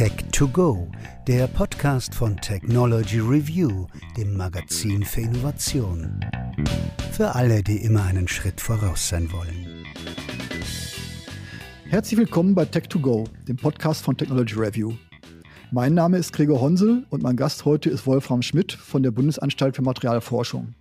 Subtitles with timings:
[0.00, 0.90] Tech2Go,
[1.26, 6.24] der Podcast von Technology Review, dem Magazin für Innovation.
[7.12, 9.84] Für alle, die immer einen Schritt voraus sein wollen.
[11.84, 14.94] Herzlich willkommen bei Tech2Go, dem Podcast von Technology Review.
[15.70, 19.76] Mein Name ist Gregor Honsel und mein Gast heute ist Wolfram Schmidt von der Bundesanstalt
[19.76, 20.72] für Materialforschung.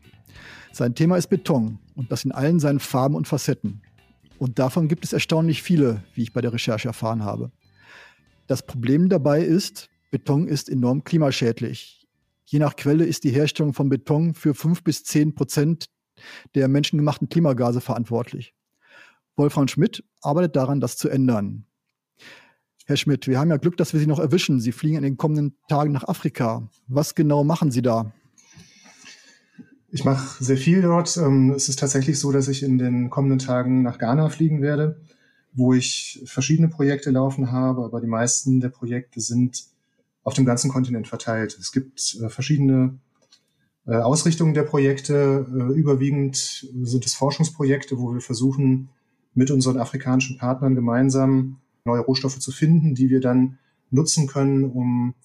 [0.72, 3.82] Sein Thema ist Beton und das in allen seinen Farben und Facetten.
[4.38, 7.52] Und davon gibt es erstaunlich viele, wie ich bei der Recherche erfahren habe.
[8.50, 12.08] Das Problem dabei ist, Beton ist enorm klimaschädlich.
[12.46, 15.92] Je nach Quelle ist die Herstellung von Beton für fünf bis zehn Prozent
[16.56, 18.56] der menschengemachten Klimagase verantwortlich.
[19.36, 21.68] Wolfram Schmidt arbeitet daran, das zu ändern.
[22.88, 24.60] Herr Schmidt, wir haben ja Glück, dass wir Sie noch erwischen.
[24.60, 26.68] Sie fliegen in den kommenden Tagen nach Afrika.
[26.88, 28.14] Was genau machen Sie da?
[29.90, 31.16] Ich mache sehr viel dort.
[31.18, 35.00] Ähm, es ist tatsächlich so, dass ich in den kommenden Tagen nach Ghana fliegen werde
[35.54, 39.66] wo ich verschiedene Projekte laufen habe, aber die meisten der Projekte sind
[40.24, 41.58] auf dem ganzen Kontinent verteilt.
[41.60, 43.00] Es gibt äh, verschiedene
[43.88, 45.48] äh, Ausrichtungen der Projekte.
[45.50, 46.38] Äh, überwiegend
[46.84, 48.90] sind es Forschungsprojekte, wo wir versuchen,
[49.34, 53.58] mit unseren afrikanischen Partnern gemeinsam neue Rohstoffe zu finden, die wir dann
[53.90, 55.16] nutzen können, um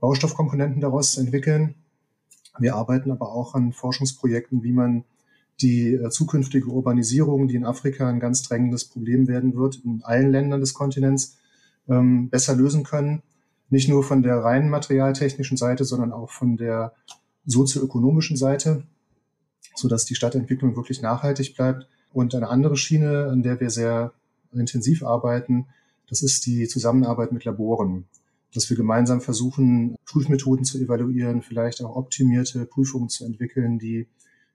[0.00, 1.74] Baustoffkomponenten daraus zu entwickeln.
[2.58, 5.04] Wir arbeiten aber auch an Forschungsprojekten, wie man
[5.60, 10.30] die äh, zukünftige Urbanisierung, die in Afrika ein ganz drängendes Problem werden wird, in allen
[10.30, 11.38] Ländern des Kontinents
[11.88, 13.22] ähm, besser lösen können.
[13.68, 16.92] Nicht nur von der reinen materialtechnischen Seite, sondern auch von der
[17.46, 18.84] sozioökonomischen Seite,
[19.74, 21.88] so dass die Stadtentwicklung wirklich nachhaltig bleibt.
[22.12, 24.12] Und eine andere Schiene, an der wir sehr
[24.52, 25.66] intensiv arbeiten,
[26.08, 28.06] das ist die Zusammenarbeit mit Laboren.
[28.54, 34.06] Dass wir gemeinsam versuchen, Prüfmethoden zu evaluieren, vielleicht auch optimierte Prüfungen zu entwickeln, die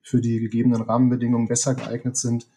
[0.02, 2.47] für die gegebenen Rahmenbedingungen besser geeignet sind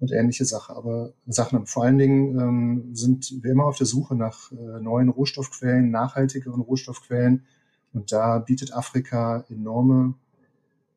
[0.00, 0.76] und ähnliche Sachen.
[0.76, 5.08] Aber Sachen, vor allen Dingen ähm, sind wir immer auf der Suche nach äh, neuen
[5.08, 7.44] Rohstoffquellen, nachhaltigeren Rohstoffquellen.
[7.92, 10.14] Und da bietet Afrika enorme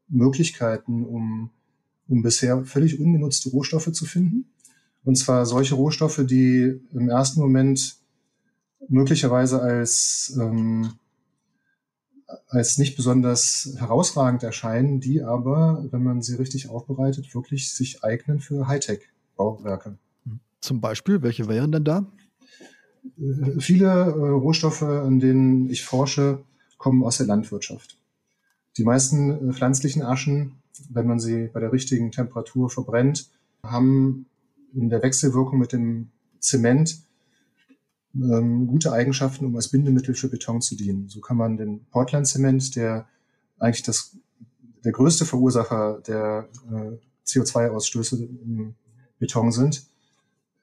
[0.09, 1.51] Möglichkeiten, um,
[2.07, 4.45] um bisher völlig ungenutzte Rohstoffe zu finden.
[5.03, 7.97] Und zwar solche Rohstoffe, die im ersten Moment
[8.89, 10.93] möglicherweise als ähm,
[12.47, 18.39] als nicht besonders herausragend erscheinen, die aber, wenn man sie richtig aufbereitet, wirklich sich eignen
[18.39, 19.97] für Hightech-Bauwerke.
[20.59, 22.05] Zum Beispiel, welche wären denn da?
[23.17, 26.43] Äh, viele äh, Rohstoffe, an denen ich forsche,
[26.77, 27.97] kommen aus der Landwirtschaft.
[28.77, 30.55] Die meisten äh, pflanzlichen Aschen,
[30.89, 33.29] wenn man sie bei der richtigen Temperatur verbrennt,
[33.63, 34.25] haben
[34.73, 36.09] in der Wechselwirkung mit dem
[36.39, 37.01] Zement
[38.15, 41.09] ähm, gute Eigenschaften, um als Bindemittel für Beton zu dienen.
[41.09, 43.07] So kann man den Portland-Zement, der
[43.59, 44.17] eigentlich das,
[44.83, 46.97] der größte Verursacher der äh,
[47.27, 48.75] CO2-Ausstöße im
[49.19, 49.83] Beton sind,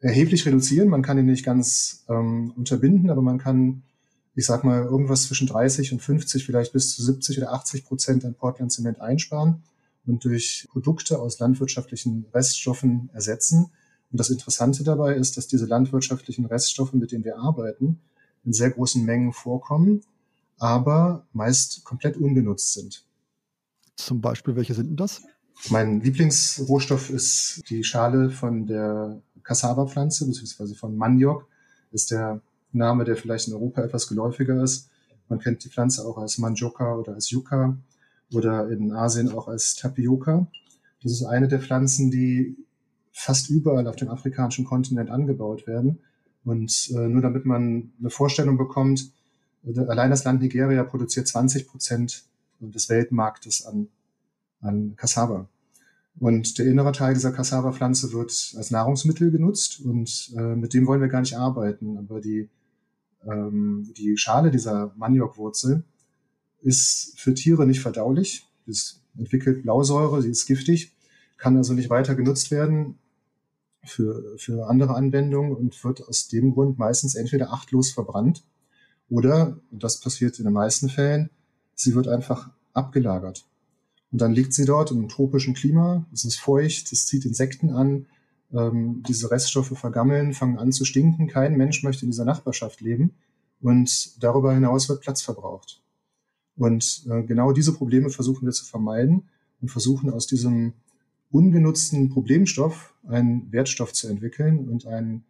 [0.00, 0.88] erheblich reduzieren.
[0.88, 3.82] Man kann ihn nicht ganz ähm, unterbinden, aber man kann,
[4.34, 8.24] ich sag mal, irgendwas zwischen 30 und 50, vielleicht bis zu 70 oder 80 Prozent
[8.24, 9.62] an Portland-Zement einsparen
[10.06, 13.70] und durch Produkte aus landwirtschaftlichen Reststoffen ersetzen
[14.14, 17.98] und das Interessante dabei ist, dass diese landwirtschaftlichen Reststoffe, mit denen wir arbeiten,
[18.44, 20.02] in sehr großen Mengen vorkommen,
[20.56, 23.04] aber meist komplett ungenutzt sind.
[23.96, 25.22] Zum Beispiel, welche sind denn das?
[25.68, 31.48] Mein Lieblingsrohstoff ist die Schale von der Cassava-Pflanze, beziehungsweise von Maniok,
[31.90, 34.90] ist der Name, der vielleicht in Europa etwas geläufiger ist.
[35.28, 37.76] Man kennt die Pflanze auch als Manjoka oder als Yucca
[38.32, 40.46] oder in Asien auch als Tapioca.
[41.02, 42.63] Das ist eine der Pflanzen, die
[43.14, 46.00] fast überall auf dem afrikanischen Kontinent angebaut werden.
[46.44, 49.12] Und äh, nur damit man eine Vorstellung bekommt,
[49.64, 52.24] äh, allein das Land Nigeria produziert 20 Prozent
[52.60, 53.88] des Weltmarktes an,
[54.60, 55.48] an Cassava.
[56.18, 61.00] Und der innere Teil dieser Cassava-Pflanze wird als Nahrungsmittel genutzt und äh, mit dem wollen
[61.00, 61.96] wir gar nicht arbeiten.
[61.98, 62.48] Aber die,
[63.26, 65.84] ähm, die Schale dieser Maniokwurzel
[66.62, 68.46] ist für Tiere nicht verdaulich.
[68.66, 70.92] Es entwickelt Blausäure, sie ist giftig,
[71.36, 72.96] kann also nicht weiter genutzt werden
[73.86, 78.44] für, für andere Anwendungen und wird aus dem Grund meistens entweder achtlos verbrannt
[79.08, 81.30] oder, das passiert in den meisten Fällen,
[81.74, 83.44] sie wird einfach abgelagert.
[84.12, 88.06] Und dann liegt sie dort im tropischen Klima, es ist feucht, es zieht Insekten an,
[88.52, 93.14] ähm, diese Reststoffe vergammeln, fangen an zu stinken, kein Mensch möchte in dieser Nachbarschaft leben
[93.60, 95.82] und darüber hinaus wird Platz verbraucht.
[96.56, 99.28] Und äh, genau diese Probleme versuchen wir zu vermeiden
[99.60, 100.74] und versuchen aus diesem
[101.34, 105.24] ungenutzten Problemstoff einen Wertstoff zu entwickeln und einen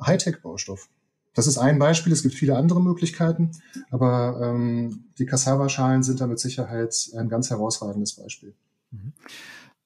[0.00, 0.88] Hightech-Baustoff.
[1.34, 2.12] Das ist ein Beispiel.
[2.12, 3.50] Es gibt viele andere Möglichkeiten,
[3.90, 8.54] aber ähm, die Cassava-Schalen sind da mit Sicherheit ein ganz herausragendes Beispiel.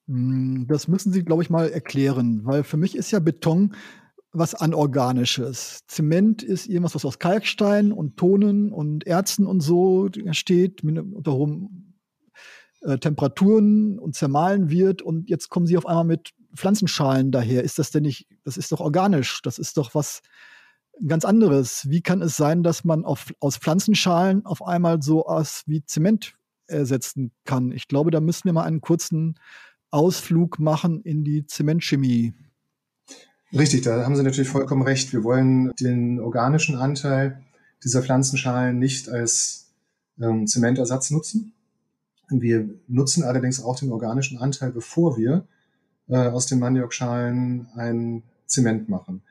[0.07, 0.67] Mhm.
[0.69, 3.75] Das müssen Sie, glaube ich, mal erklären, weil für mich ist ja Beton
[4.33, 5.81] was Anorganisches.
[5.87, 11.88] Zement ist irgendwas, was aus Kalkstein und Tonen und Erzen und so entsteht, unter hohen
[12.83, 15.03] äh, Temperaturen und zermahlen wird.
[15.03, 17.65] Und jetzt kommen sie auf einmal mit Pflanzenschalen daher.
[17.65, 20.23] Ist das denn nicht, das ist doch organisch, das ist doch was
[21.07, 21.89] ganz anderes.
[21.89, 26.35] Wie kann es sein, dass man auf, aus Pflanzenschalen auf einmal so was wie Zement
[26.67, 27.73] ersetzen kann?
[27.73, 29.37] Ich glaube, da müssen wir mal einen kurzen
[29.91, 32.35] Ausflug machen in die Zementchemie.
[33.53, 35.13] Richtig, da haben Sie natürlich vollkommen recht.
[35.13, 37.43] Wir wollen den organischen Anteil
[37.83, 39.73] dieser Pflanzenschalen nicht als
[40.21, 41.55] ähm, Zementersatz nutzen.
[42.31, 45.47] Wir nutzen allerdings auch den organischen Anteil, bevor wir
[46.09, 49.23] äh, aus den Maniokschalen ein Zement machen.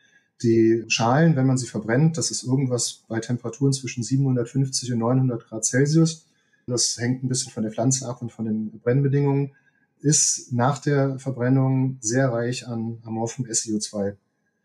[0.44, 5.47] Die Schalen, wenn man sie verbrennt, das ist irgendwas bei Temperaturen zwischen 750 und 900
[5.47, 6.25] Grad Celsius.
[6.67, 9.51] Das hängt ein bisschen von der Pflanze ab und von den Brennbedingungen
[9.99, 14.15] ist nach der Verbrennung sehr reich an amorphem SiO2.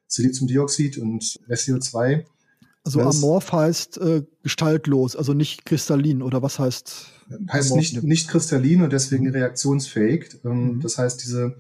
[0.07, 2.25] Siliziumdioxid und SiO2.
[2.85, 7.07] Also amorph heißt äh, gestaltlos, also nicht kristallin oder was heißt?
[7.51, 9.33] Heißt nicht, nicht kristallin und deswegen mhm.
[9.33, 10.41] reaktionsfähig.
[10.45, 10.81] Ähm, mhm.
[10.81, 11.57] Das heißt, diese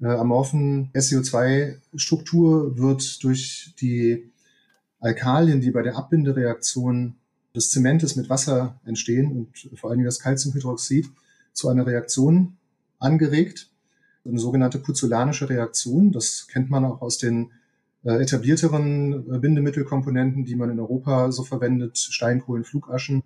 [0.00, 4.30] äh, amorphen SiO2-Struktur wird durch die
[4.98, 7.16] Alkalien, die bei der Abbindereaktion
[7.54, 11.06] des Zementes mit Wasser entstehen und vor allem das Calciumhydroxid
[11.52, 12.56] zu einer Reaktion
[12.98, 13.68] angeregt.
[14.24, 16.12] Eine sogenannte puzzolanische Reaktion.
[16.12, 17.50] Das kennt man auch aus den
[18.04, 23.22] äh, etablierteren äh, Bindemittelkomponenten, die man in Europa so verwendet, Steinkohlen, Flugaschen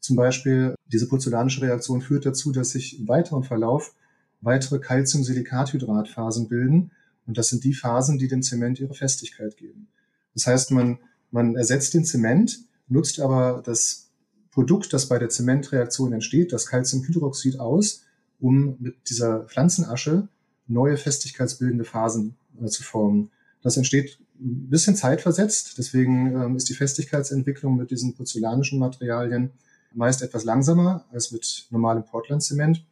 [0.00, 0.74] zum Beispiel.
[0.92, 3.94] Diese puzzolanische Reaktion führt dazu, dass sich im weiteren Verlauf
[4.40, 6.90] weitere Calciumsilikathydratphasen bilden.
[7.26, 9.88] Und das sind die Phasen, die dem Zement ihre Festigkeit geben.
[10.34, 10.98] Das heißt, man,
[11.30, 14.10] man ersetzt den Zement, nutzt aber das
[14.52, 18.06] Produkt, das bei der Zementreaktion entsteht, das Calciumhydroxid aus
[18.40, 20.28] um mit dieser Pflanzenasche
[20.66, 23.30] neue festigkeitsbildende Phasen äh, zu formen.
[23.66, 29.50] Das entsteht ein bisschen zeitversetzt, deswegen ähm, ist die Festigkeitsentwicklung mit diesen porzellanischen Materialien
[29.92, 32.84] meist etwas langsamer als mit normalem Portland-Zement.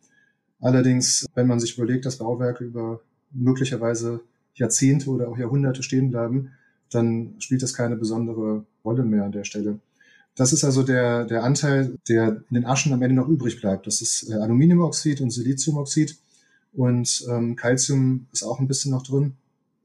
[0.61, 3.01] Allerdings, wenn man sich überlegt, dass Bauwerke über
[3.31, 4.23] möglicherweise
[4.55, 6.51] Jahrzehnte oder auch Jahrhunderte stehen bleiben,
[6.91, 9.79] dann spielt das keine besondere Rolle mehr an der Stelle.
[10.35, 13.87] Das ist also der, der Anteil, der in den Aschen am Ende noch übrig bleibt.
[13.87, 16.19] Das ist äh, Aluminiumoxid und Siliziumoxid.
[16.73, 19.37] Und ähm, Calcium ist auch ein bisschen noch drin.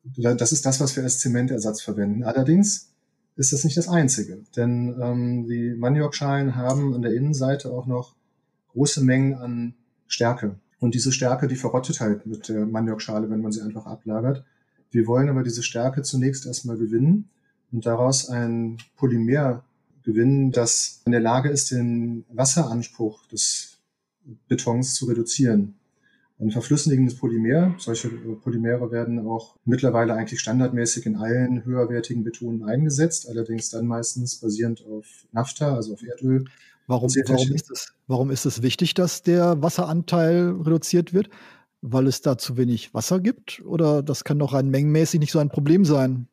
[0.04, 2.24] Das ist das, was wir als Zementersatz verwenden.
[2.24, 2.90] Allerdings
[3.36, 4.44] ist das nicht das Einzige.
[4.56, 8.16] Denn ähm, die Maniokschalen haben an der Innenseite auch noch
[8.74, 9.74] große Mengen an
[10.08, 10.56] Stärke.
[10.80, 14.44] Und diese Stärke, die verrottet halt mit der Maniokschale, wenn man sie einfach ablagert.
[14.92, 17.30] Wir wollen aber diese Stärke zunächst erstmal gewinnen
[17.72, 19.64] und daraus ein Polymer
[20.04, 23.78] gewinnen, das in der Lage ist, den Wasseranspruch des
[24.48, 25.79] Betons zu reduzieren.
[26.40, 33.28] Ein verflüssigendes Polymer, solche Polymere werden auch mittlerweile eigentlich standardmäßig in allen höherwertigen Betonen eingesetzt,
[33.28, 36.46] allerdings dann meistens basierend auf Naphtha, also auf Erdöl.
[36.88, 41.30] Warum, warum, ist es, warum ist es wichtig, dass der Wasseranteil reduziert wird?
[41.82, 43.62] Weil es da zu wenig Wasser gibt?
[43.66, 46.28] Oder das kann doch rein mengenmäßig nicht so ein Problem sein?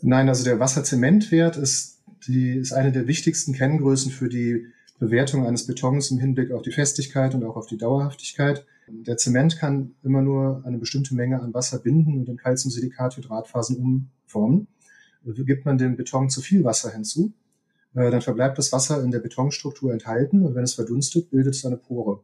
[0.00, 4.66] Nein, also der Wasserzementwert ist die ist eine der wichtigsten Kenngrößen für die
[4.98, 8.66] Bewertung eines Betons im Hinblick auf die Festigkeit und auch auf die Dauerhaftigkeit.
[8.90, 14.68] Der Zement kann immer nur eine bestimmte Menge an Wasser binden und in Calciumsilikathydratphasen umformen.
[15.24, 17.32] Gibt man dem Beton zu viel Wasser hinzu,
[17.94, 21.64] äh, dann verbleibt das Wasser in der Betonstruktur enthalten und wenn es verdunstet, bildet es
[21.64, 22.22] eine Pore.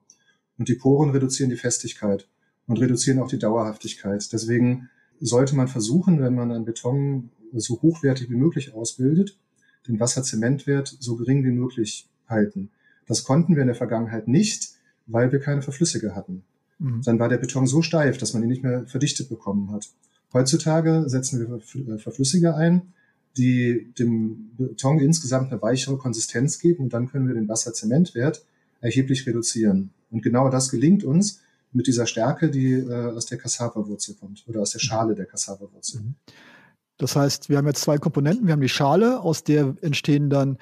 [0.58, 2.28] Und die Poren reduzieren die Festigkeit
[2.66, 4.32] und reduzieren auch die Dauerhaftigkeit.
[4.32, 4.88] Deswegen
[5.20, 9.38] sollte man versuchen, wenn man einen Beton so hochwertig wie möglich ausbildet,
[9.88, 12.70] den Wasserzementwert so gering wie möglich halten.
[13.06, 14.74] Das konnten wir in der Vergangenheit nicht,
[15.06, 16.44] weil wir keine Verflüssige hatten.
[16.78, 17.02] Mhm.
[17.02, 19.88] Dann war der Beton so steif, dass man ihn nicht mehr verdichtet bekommen hat.
[20.32, 22.92] Heutzutage setzen wir äh, Verflüssiger ein,
[23.36, 28.44] die dem Beton insgesamt eine weichere Konsistenz geben und dann können wir den Wasserzementwert
[28.80, 29.90] erheblich reduzieren.
[30.10, 31.40] Und genau das gelingt uns
[31.72, 36.00] mit dieser Stärke, die äh, aus der Cassava-Wurzel kommt oder aus der Schale der Cassava-Wurzel.
[36.00, 36.14] Mhm.
[36.96, 38.46] Das heißt, wir haben jetzt zwei Komponenten.
[38.46, 40.58] Wir haben die Schale, aus der entstehen dann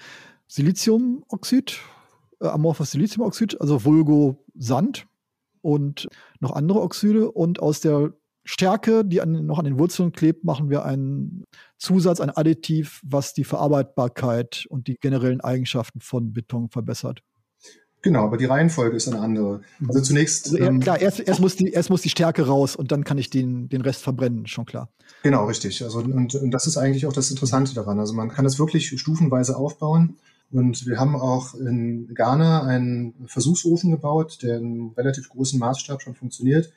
[0.48, 1.78] Siliziumoxid,
[2.40, 5.06] äh, amorphes Siliziumoxid, also Vulgo Sand
[5.62, 6.08] und
[6.40, 7.30] noch andere Oxide.
[7.30, 8.12] Und aus der
[8.44, 11.44] Stärke, die an, noch an den Wurzeln klebt, machen wir einen
[11.78, 17.22] Zusatz, ein Additiv, was die Verarbeitbarkeit und die generellen Eigenschaften von Beton verbessert.
[18.02, 19.60] Genau, aber die Reihenfolge ist eine andere.
[19.86, 20.46] Also zunächst.
[20.46, 23.16] Also ähm, klar, erst, erst, muss die, erst muss die Stärke raus und dann kann
[23.16, 24.88] ich den, den Rest verbrennen, schon klar.
[25.22, 25.84] Genau, richtig.
[25.84, 28.00] Also und, und das ist eigentlich auch das Interessante daran.
[28.00, 30.16] Also man kann das wirklich stufenweise aufbauen.
[30.52, 36.14] Und wir haben auch in Ghana einen Versuchsofen gebaut, der in relativ großem Maßstab schon
[36.14, 36.72] funktioniert,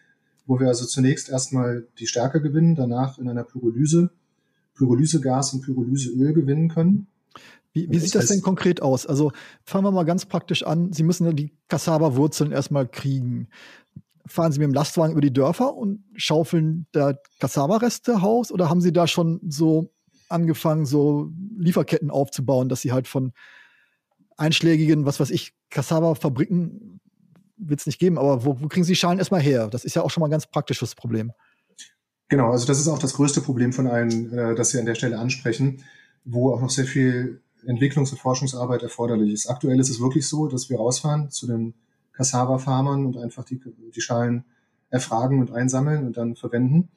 [0.45, 4.11] wo wir also zunächst erstmal die Stärke gewinnen, danach in einer Pyrolyse
[4.75, 7.07] Pyrolysegas und Pyrolyseöl gewinnen können.
[7.73, 9.05] Wie, wie sieht das denn konkret aus?
[9.05, 9.31] Also
[9.63, 10.93] fangen wir mal ganz praktisch an.
[10.93, 13.49] Sie müssen die Cassava-Wurzeln erstmal kriegen.
[14.25, 18.81] Fahren Sie mit dem Lastwagen über die Dörfer und schaufeln da Cassava-Reste Haus oder haben
[18.81, 19.91] Sie da schon so
[20.29, 23.33] angefangen, so Lieferketten aufzubauen, dass Sie halt von
[24.37, 26.99] einschlägigen, was weiß ich, Cassava-Fabriken
[27.57, 29.67] wird es nicht geben, aber wo, wo kriegen Sie Schalen erstmal her?
[29.67, 31.31] Das ist ja auch schon mal ein ganz praktisches Problem.
[32.27, 34.95] Genau, also das ist auch das größte Problem von allen, äh, das Sie an der
[34.95, 35.83] Stelle ansprechen,
[36.23, 39.47] wo auch noch sehr viel Entwicklungs- und Forschungsarbeit erforderlich ist.
[39.47, 41.73] Aktuell ist es wirklich so, dass wir rausfahren zu den
[42.13, 43.59] Cassava-Farmern und einfach die,
[43.93, 44.45] die Schalen
[44.89, 46.89] erfragen und einsammeln und dann verwenden.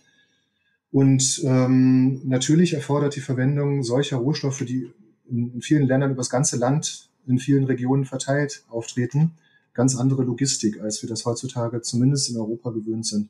[0.91, 4.91] Und ähm, natürlich erfordert die Verwendung solcher Rohstoffe, die
[5.29, 9.33] in, vielen Ländern über das ganze Land in vielen Regionen verteilt auftreten,
[9.75, 13.29] ganz andere Logistik, als wir das heutzutage zumindest in Europa gewöhnt sind.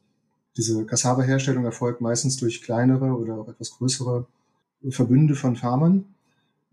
[0.57, 4.27] Diese Cassava-Herstellung erfolgt meistens durch kleinere oder auch etwas größere
[4.91, 6.05] Verbünde von Farmern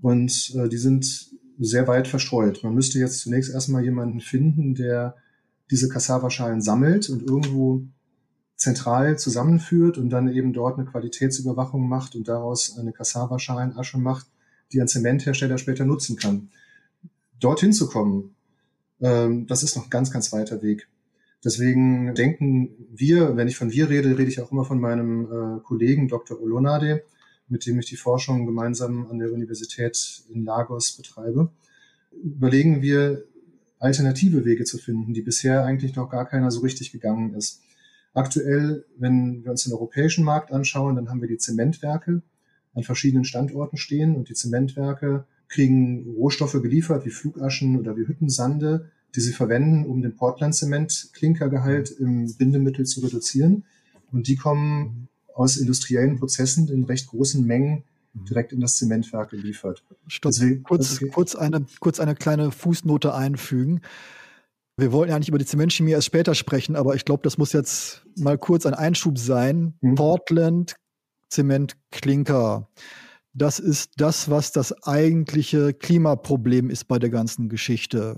[0.02, 2.64] und äh, die sind sehr weit verstreut.
[2.64, 5.16] Man müsste jetzt zunächst erstmal jemanden finden, der
[5.72, 7.82] diese Cassava-Schalen sammelt und irgendwo
[8.56, 14.28] zentral zusammenführt und dann eben dort eine Qualitätsüberwachung macht und daraus eine Cassava-Schalenasche macht,
[14.72, 16.50] die ein Zementhersteller später nutzen kann.
[17.40, 18.36] Dorthin zu kommen,
[19.02, 20.88] ähm, das ist noch ein ganz, ganz weiter Weg.
[21.44, 25.60] Deswegen denken wir, wenn ich von wir rede, rede ich auch immer von meinem äh,
[25.62, 26.42] Kollegen Dr.
[26.42, 27.04] Olonade,
[27.48, 31.52] mit dem ich die Forschung gemeinsam an der Universität in Lagos betreibe,
[32.12, 33.24] überlegen wir,
[33.78, 37.62] alternative Wege zu finden, die bisher eigentlich noch gar keiner so richtig gegangen ist.
[38.14, 42.22] Aktuell, wenn wir uns den europäischen Markt anschauen, dann haben wir die Zementwerke
[42.74, 45.26] an verschiedenen Standorten stehen und die Zementwerke
[45.56, 52.36] kriegen Rohstoffe geliefert wie Flugaschen oder wie Hüttensande, die sie verwenden, um den Portland-Zement-Klinkergehalt im
[52.36, 53.64] Bindemittel zu reduzieren.
[54.12, 57.84] Und die kommen aus industriellen Prozessen in recht großen Mengen
[58.14, 58.26] mhm.
[58.26, 59.84] direkt in das Zementwerk geliefert.
[60.08, 61.10] Stopp, Deswegen, kurz, okay.
[61.14, 63.82] kurz, eine, kurz eine kleine Fußnote einfügen.
[64.78, 67.54] Wir wollten ja nicht über die Zementchemie erst später sprechen, aber ich glaube, das muss
[67.54, 69.74] jetzt mal kurz ein Einschub sein.
[69.80, 69.96] Mhm.
[69.96, 70.76] Portland
[71.30, 72.70] Zement Klinker.
[73.38, 78.16] Das ist das, was das eigentliche Klimaproblem ist bei der ganzen Geschichte.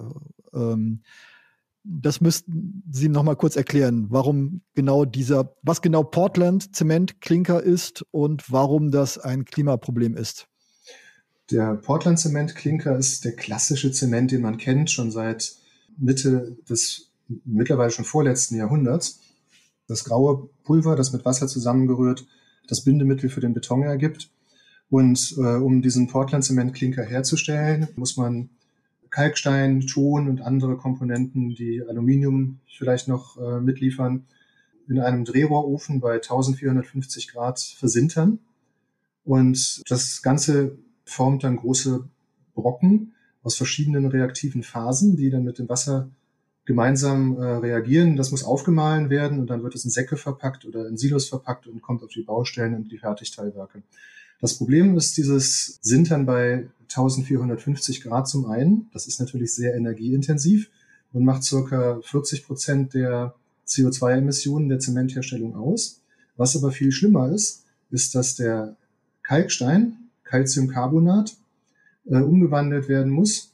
[0.54, 1.02] Ähm,
[1.84, 7.64] das müssten Sie noch mal kurz erklären, warum genau dieser, was genau Portland Zement Klinker
[7.64, 10.48] ist und warum das ein Klimaproblem ist.
[11.50, 15.56] Der Portland Zement Klinker ist der klassische Zement, den man kennt, schon seit
[15.98, 17.10] Mitte des
[17.46, 19.22] mittlerweile schon vorletzten Jahrhunderts.
[19.88, 22.28] Das graue Pulver, das mit Wasser zusammengerührt
[22.68, 24.30] das Bindemittel für den Beton ergibt.
[24.90, 28.50] Und äh, um diesen Portland Zement Klinker herzustellen, muss man
[29.10, 34.26] Kalkstein, Ton und andere Komponenten, die Aluminium vielleicht noch äh, mitliefern,
[34.88, 38.40] in einem Drehrohrofen bei 1450 Grad versintern.
[39.26, 42.08] Und das Ganze formt dann große
[42.54, 43.14] Brocken
[43.44, 46.10] aus verschiedenen reaktiven Phasen, die dann mit dem Wasser
[46.66, 48.16] gemeinsam äh, reagieren.
[48.16, 51.68] Das muss aufgemahlen werden und dann wird es in Säcke verpackt oder in Silos verpackt
[51.68, 53.84] und kommt auf die Baustellen und die Fertigteilwerke.
[54.40, 58.90] Das Problem ist dieses Sintern bei 1450 Grad zum einen.
[58.94, 60.70] Das ist natürlich sehr energieintensiv
[61.12, 63.34] und macht circa 40 Prozent der
[63.68, 66.02] CO2-Emissionen der Zementherstellung aus.
[66.36, 68.78] Was aber viel schlimmer ist, ist, dass der
[69.24, 71.36] Kalkstein, Calciumcarbonat,
[72.06, 73.52] äh, umgewandelt werden muss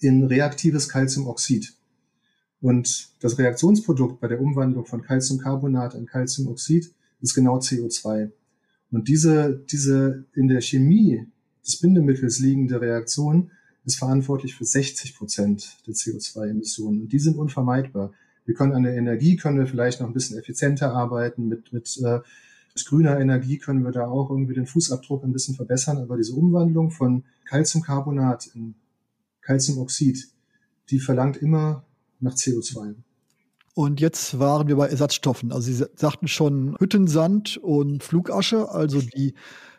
[0.00, 1.74] in reaktives Calciumoxid.
[2.60, 8.30] Und das Reaktionsprodukt bei der Umwandlung von Calciumcarbonat in Calciumoxid ist genau CO2.
[8.90, 11.26] Und diese, diese in der Chemie
[11.64, 13.50] des Bindemittels liegende Reaktion
[13.84, 17.02] ist verantwortlich für 60 Prozent der CO2-Emissionen.
[17.02, 18.12] Und die sind unvermeidbar.
[18.44, 21.48] Wir können an der Energie, können wir vielleicht noch ein bisschen effizienter arbeiten.
[21.48, 22.20] Mit, mit, äh,
[22.74, 25.98] mit grüner Energie können wir da auch irgendwie den Fußabdruck ein bisschen verbessern.
[25.98, 28.74] Aber diese Umwandlung von Calciumcarbonat in
[29.40, 30.28] Calciumoxid,
[30.90, 31.84] die verlangt immer
[32.20, 32.94] nach CO2.
[33.78, 35.52] Und jetzt waren wir bei Ersatzstoffen.
[35.52, 39.34] Also Sie sagten schon Hüttensand und Flugasche, also die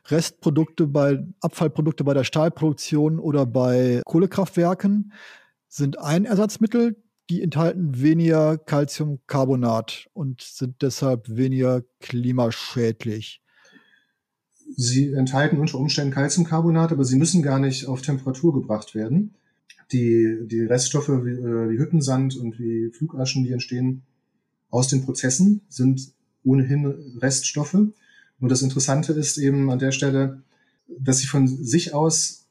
[0.05, 5.13] Restprodukte bei Abfallprodukte bei der Stahlproduktion oder bei Kohlekraftwerken
[5.67, 7.01] sind ein Ersatzmittel.
[7.31, 13.41] Die enthalten weniger Calciumcarbonat und sind deshalb weniger klimaschädlich.
[14.75, 19.33] Sie enthalten unter Umständen Calciumcarbonat, aber sie müssen gar nicht auf Temperatur gebracht werden
[19.91, 24.03] die, die Reststoffe wie, äh, wie Hüttensand und wie Flugaschen, die entstehen
[24.69, 26.11] aus den Prozessen, sind
[26.43, 26.85] ohnehin
[27.21, 27.77] Reststoffe.
[28.39, 30.41] Nur das Interessante ist eben an der Stelle,
[30.87, 32.45] dass sie von sich aus,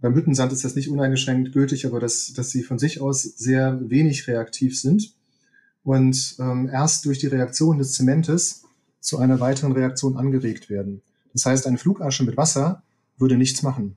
[0.00, 3.80] beim Hüttensand ist das nicht uneingeschränkt gültig, aber dass, dass sie von sich aus sehr
[3.88, 5.14] wenig reaktiv sind
[5.84, 8.64] und ähm, erst durch die Reaktion des Zementes
[9.00, 11.02] zu einer weiteren Reaktion angeregt werden.
[11.32, 12.82] Das heißt, eine Flugasche mit Wasser
[13.16, 13.96] würde nichts machen.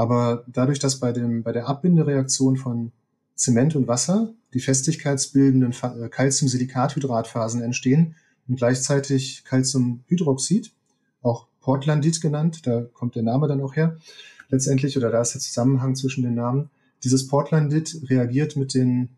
[0.00, 2.90] Aber dadurch, dass bei, dem, bei der Abbindereaktion von
[3.34, 8.14] Zement und Wasser die festigkeitsbildenden äh, Calciumsilikathydratphasen entstehen
[8.48, 10.72] und gleichzeitig Calciumhydroxid,
[11.20, 13.98] auch Portlandit genannt, da kommt der Name dann auch her,
[14.48, 16.70] letztendlich, oder da ist der Zusammenhang zwischen den Namen.
[17.04, 19.10] Dieses Portlandit reagiert mit den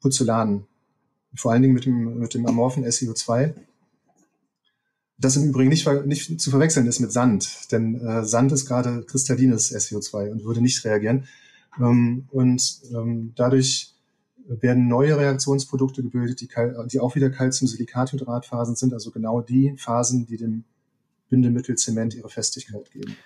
[0.00, 0.66] Puzellanen,
[1.36, 3.54] vor allen Dingen mit dem, mit dem amorphen SiO2
[5.18, 9.02] das im Übrigen nicht, nicht zu verwechseln ist mit Sand, denn äh, Sand ist gerade
[9.02, 11.24] kristallines SiO2 und würde nicht reagieren.
[11.80, 13.94] Ähm, und ähm, dadurch
[14.48, 16.48] werden neue Reaktionsprodukte gebildet, die,
[16.90, 20.64] die auch wieder Calcium-Silikathydratphasen sind, also genau die Phasen, die dem
[21.28, 23.16] Bindemittel Zement ihre Festigkeit geben.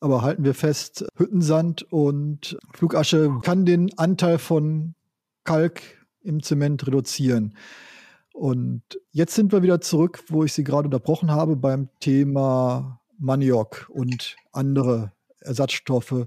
[0.00, 4.94] Aber halten wir fest, Hüttensand und Flugasche kann den Anteil von
[5.44, 5.82] Kalk
[6.22, 7.54] im Zement reduzieren.
[8.32, 13.88] Und jetzt sind wir wieder zurück, wo ich Sie gerade unterbrochen habe, beim Thema Maniok
[13.90, 16.26] und andere Ersatzstoffe,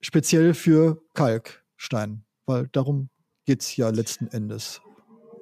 [0.00, 3.08] speziell für Kalkstein, weil darum
[3.44, 4.80] geht es ja letzten Endes,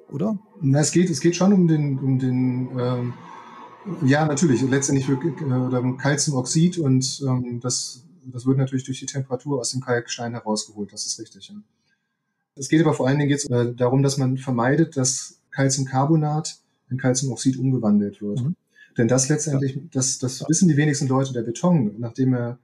[0.09, 0.37] oder?
[0.61, 3.13] Na, es, geht, es geht schon um den, um den ähm,
[4.03, 9.71] ja, natürlich, letztendlich äh, Calciumoxid und ähm, das, das wird natürlich durch die Temperatur aus
[9.71, 11.49] dem Kalkstein herausgeholt, das ist richtig.
[11.49, 11.55] Ja.
[12.55, 16.57] Es geht aber vor allen Dingen jetzt äh, darum, dass man vermeidet, dass Calciumcarbonat
[16.89, 18.41] in Calciumoxid umgewandelt wird.
[18.41, 18.55] Mhm.
[18.97, 22.59] Denn das letztendlich, das, das wissen die wenigsten Leute, der Beton, nachdem er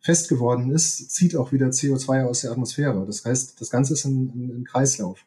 [0.00, 3.04] fest geworden ist, zieht auch wieder CO2 aus der Atmosphäre.
[3.06, 5.24] Das heißt, das Ganze ist ein, ein, Kreislauf.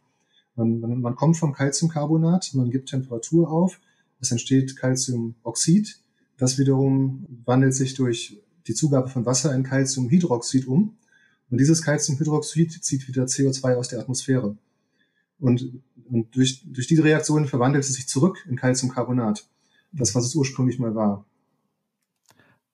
[0.55, 3.79] Man, man, man kommt vom Calciumcarbonat, man gibt Temperatur auf,
[4.19, 5.99] es entsteht Calciumoxid,
[6.37, 10.97] das wiederum wandelt sich durch die Zugabe von Wasser in Calciumhydroxid um.
[11.55, 14.57] Und dieses Calciumhydroxid zieht wieder CO2 aus der Atmosphäre.
[15.39, 15.81] Und,
[16.11, 19.47] und durch, durch diese Reaktion verwandelt es sich zurück in Calciumcarbonat.
[19.93, 21.23] Das, was es ursprünglich mal war.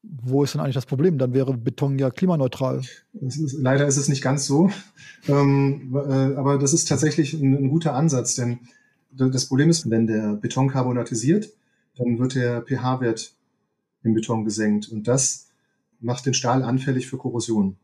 [0.01, 1.19] Wo ist denn eigentlich das Problem?
[1.19, 2.81] Dann wäre Beton ja klimaneutral.
[3.13, 4.71] Ist, leider ist es nicht ganz so.
[5.27, 8.61] Ähm, äh, aber das ist tatsächlich ein, ein, guter Ansatz, denn
[9.11, 11.51] das Problem ist, wenn der Beton karbonatisiert,
[11.97, 13.35] dann wird der pH-Wert
[14.01, 15.49] im Beton gesenkt und das
[15.99, 17.77] macht den Stahl anfällig für Korrosion.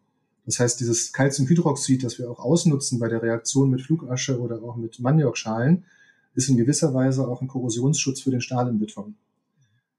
[0.47, 4.77] Das heißt, dieses Calciumhydroxid, das wir auch ausnutzen bei der Reaktion mit Flugasche oder auch
[4.77, 5.83] mit Maniokschalen,
[6.35, 9.15] ist in gewisser Weise auch ein Korrosionsschutz für den Stahl im Beton.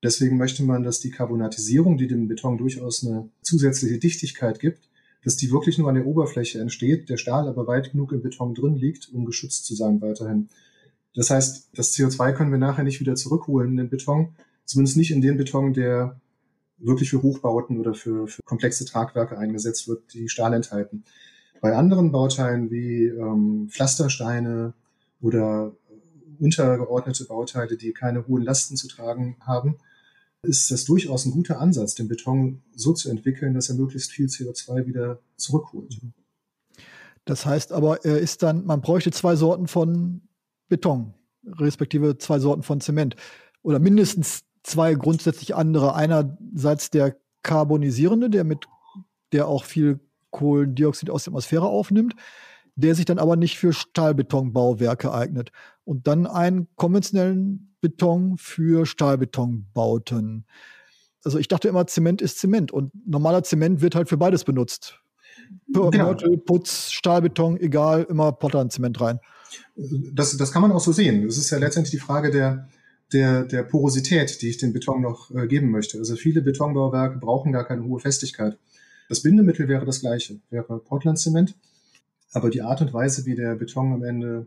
[0.02, 4.88] Deswegen möchte man, dass die Carbonatisierung, die dem Beton durchaus eine zusätzliche Dichtigkeit gibt,
[5.22, 8.54] dass die wirklich nur an der Oberfläche entsteht, der Stahl aber weit genug im Beton
[8.54, 10.48] drin liegt, um geschützt zu sein weiterhin.
[11.14, 14.34] Das heißt, das CO2 können wir nachher nicht wieder zurückholen in den Beton,
[14.64, 16.18] zumindest nicht in den Beton, der
[16.78, 21.04] wirklich für Hochbauten oder für, für komplexe Tragwerke eingesetzt wird, die Stahl enthalten.
[21.60, 24.74] Bei anderen Bauteilen wie ähm, Pflastersteine
[25.20, 25.72] oder
[26.38, 29.76] untergeordnete Bauteile, die keine hohen Lasten zu tragen haben,
[30.42, 34.26] ist das durchaus ein guter Ansatz, den Beton so zu entwickeln, dass er möglichst viel
[34.26, 35.98] CO2 wieder zurückholt.
[37.24, 40.22] Das heißt aber, er ist dann, man bräuchte zwei Sorten von
[40.68, 41.12] Beton,
[41.44, 43.16] respektive zwei Sorten von Zement.
[43.62, 45.94] Oder mindestens zwei grundsätzlich andere.
[45.94, 48.66] Einerseits der karbonisierende, der mit,
[49.32, 50.00] der auch viel
[50.30, 52.14] Kohlendioxid aus der Atmosphäre aufnimmt,
[52.76, 55.50] der sich dann aber nicht für Stahlbetonbauwerke eignet.
[55.84, 60.46] Und dann einen konventionellen Beton für Stahlbetonbauten.
[61.24, 65.00] Also ich dachte immer, Zement ist Zement und normaler Zement wird halt für beides benutzt.
[65.68, 66.14] Genau.
[66.44, 69.20] Putz, Stahlbeton, egal, immer Portland-Zement rein.
[70.12, 71.26] Das, das kann man auch so sehen.
[71.26, 72.68] Das ist ja letztendlich die Frage der,
[73.12, 75.98] der, der Porosität, die ich dem Beton noch äh, geben möchte.
[75.98, 78.58] Also viele Betonbauwerke brauchen gar keine hohe Festigkeit.
[79.08, 81.54] Das Bindemittel wäre das gleiche, wäre Portland-Zement.
[82.32, 84.46] Aber die Art und Weise, wie der Beton am Ende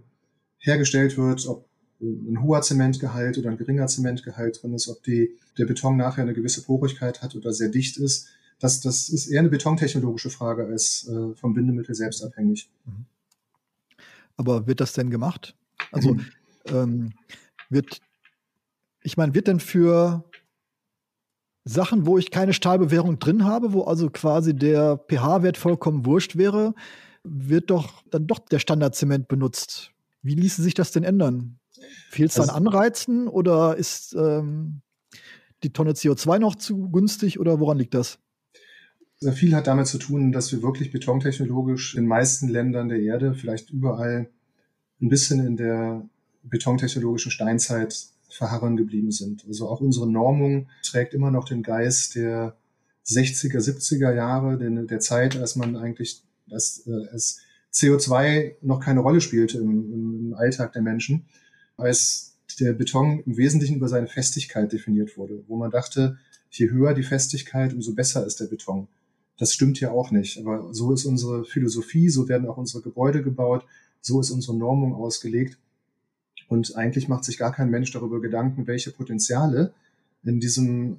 [0.59, 1.65] hergestellt wird, ob
[1.99, 6.33] ein hoher Zementgehalt oder ein geringer Zementgehalt drin ist, ob die, der Beton nachher eine
[6.33, 8.27] gewisse Porigkeit hat oder sehr dicht ist,
[8.59, 12.69] das, das ist eher eine betontechnologische Frage als äh, vom Bindemittel selbst abhängig.
[12.85, 13.05] Mhm.
[14.37, 15.55] Aber wird das denn gemacht?
[15.91, 16.25] Also mhm.
[16.67, 17.13] ähm,
[17.69, 17.99] wird
[19.03, 20.23] ich meine, wird denn für
[21.63, 26.73] Sachen, wo ich keine Stahlbewährung drin habe, wo also quasi der pH-Wert vollkommen wurscht wäre,
[27.23, 29.91] wird doch dann doch der Standardzement benutzt.
[30.23, 31.59] Wie ließe sich das denn ändern?
[32.09, 34.81] Fehlt es also, an Anreizen oder ist ähm,
[35.63, 38.19] die Tonne CO2 noch zu günstig oder woran liegt das?
[39.17, 42.99] Sehr viel hat damit zu tun, dass wir wirklich betontechnologisch in den meisten Ländern der
[42.99, 44.29] Erde, vielleicht überall,
[44.99, 46.07] ein bisschen in der
[46.43, 49.45] betontechnologischen Steinzeit verharren geblieben sind.
[49.47, 52.55] Also auch unsere Normung trägt immer noch den Geist der
[53.05, 57.39] 60er, 70er Jahre, der, der Zeit, als man eigentlich das, äh, als
[57.73, 61.25] CO2 noch keine Rolle spielte im, im Alltag der Menschen,
[61.77, 66.17] als der Beton im Wesentlichen über seine Festigkeit definiert wurde, wo man dachte,
[66.49, 68.87] je höher die Festigkeit, umso besser ist der Beton.
[69.37, 70.37] Das stimmt ja auch nicht.
[70.37, 73.65] Aber so ist unsere Philosophie, so werden auch unsere Gebäude gebaut,
[74.01, 75.57] so ist unsere Normung ausgelegt.
[76.51, 79.71] Und eigentlich macht sich gar kein Mensch darüber Gedanken, welche Potenziale
[80.25, 80.97] in diesem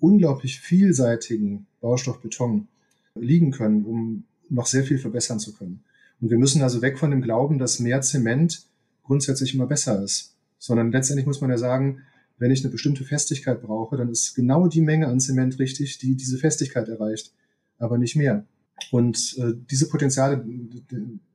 [0.00, 2.68] unglaublich vielseitigen Baustoff Beton
[3.14, 5.82] liegen können, um noch sehr viel verbessern zu können.
[6.20, 8.66] Und wir müssen also weg von dem Glauben, dass mehr Zement
[9.02, 12.02] grundsätzlich immer besser ist, sondern letztendlich muss man ja sagen,
[12.36, 16.16] wenn ich eine bestimmte Festigkeit brauche, dann ist genau die Menge an Zement richtig, die
[16.16, 17.32] diese Festigkeit erreicht,
[17.78, 18.44] aber nicht mehr.
[18.90, 20.44] Und äh, diese Potenziale,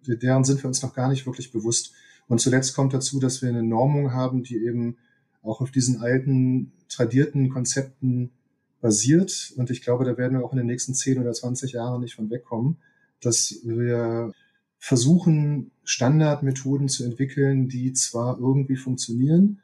[0.06, 1.94] deren sind wir uns noch gar nicht wirklich bewusst.
[2.28, 4.98] Und zuletzt kommt dazu, dass wir eine Normung haben, die eben
[5.42, 8.32] auch auf diesen alten, tradierten Konzepten
[8.82, 9.54] basiert.
[9.56, 12.16] Und ich glaube, da werden wir auch in den nächsten 10 oder 20 Jahren nicht
[12.16, 12.78] von wegkommen,
[13.22, 14.32] dass wir
[14.78, 19.60] versuchen, Standardmethoden zu entwickeln, die zwar irgendwie funktionieren,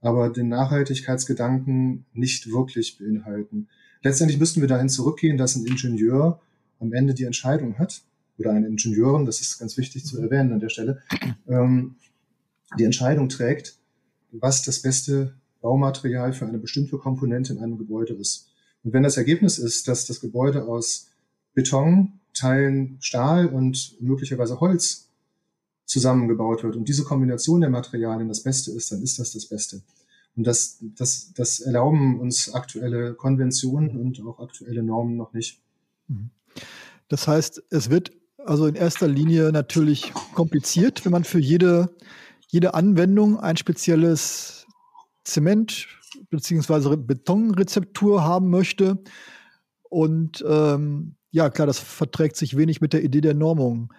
[0.00, 3.68] aber den Nachhaltigkeitsgedanken nicht wirklich beinhalten.
[4.02, 6.40] Letztendlich müssten wir dahin zurückgehen, dass ein Ingenieur
[6.78, 8.02] am Ende die Entscheidung hat,
[8.40, 11.02] oder eine Ingenieurin, das ist ganz wichtig zu erwähnen an der Stelle,
[11.46, 11.96] ähm,
[12.78, 13.76] die Entscheidung trägt,
[14.32, 18.48] was das beste Baumaterial für eine bestimmte Komponente in einem Gebäude ist.
[18.82, 21.10] Und wenn das Ergebnis ist, dass das Gebäude aus
[21.54, 25.08] Beton, Teilen Stahl und möglicherweise Holz
[25.84, 29.82] zusammengebaut wird und diese Kombination der Materialien das Beste ist, dann ist das das Beste.
[30.36, 35.60] Und das, das, das erlauben uns aktuelle Konventionen und auch aktuelle Normen noch nicht.
[36.06, 36.30] Mhm.
[37.08, 38.12] Das heißt, es wird
[38.46, 41.94] also in erster Linie natürlich kompliziert, wenn man für jede,
[42.48, 44.66] jede Anwendung ein spezielles
[45.24, 45.86] Zement
[46.30, 46.96] bzw.
[46.96, 49.02] Betonrezeptur haben möchte.
[49.88, 53.92] Und ähm, ja, klar, das verträgt sich wenig mit der Idee der Normung.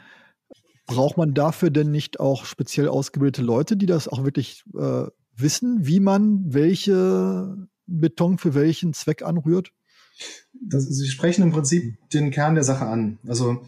[0.86, 5.86] Braucht man dafür denn nicht auch speziell ausgebildete Leute, die das auch wirklich äh, wissen,
[5.86, 9.72] wie man welche Beton für welchen Zweck anrührt?
[10.54, 13.20] Das, Sie sprechen im Prinzip den Kern der Sache an.
[13.26, 13.64] Also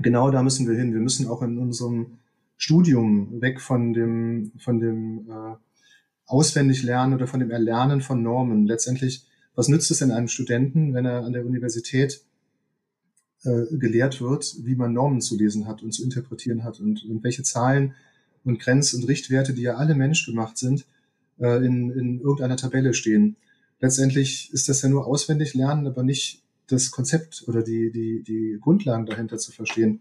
[0.00, 0.92] genau da müssen wir hin.
[0.92, 2.18] Wir müssen auch in unserem
[2.56, 5.56] Studium weg von dem, von dem äh,
[6.26, 8.66] auswendig lernen oder von dem Erlernen von Normen.
[8.66, 12.22] Letztendlich, was nützt es denn einem Studenten, wenn er an der Universität
[13.44, 17.24] äh, gelehrt wird, wie man Normen zu lesen hat und zu interpretieren hat und, und
[17.24, 17.94] welche Zahlen
[18.44, 20.86] und Grenz- und Richtwerte, die ja alle menschgemacht sind,
[21.38, 23.36] äh, in, in irgendeiner Tabelle stehen.
[23.80, 28.58] Letztendlich ist das ja nur auswendig lernen, aber nicht das Konzept oder die, die, die
[28.60, 30.00] Grundlagen dahinter zu verstehen.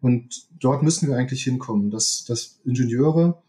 [0.00, 3.42] Und dort müssen wir eigentlich hinkommen, dass, dass Ingenieure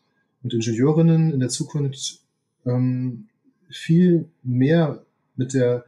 [0.43, 2.19] und Ingenieurinnen in der Zukunft
[2.65, 3.27] ähm,
[3.69, 5.05] viel mehr
[5.36, 5.86] mit der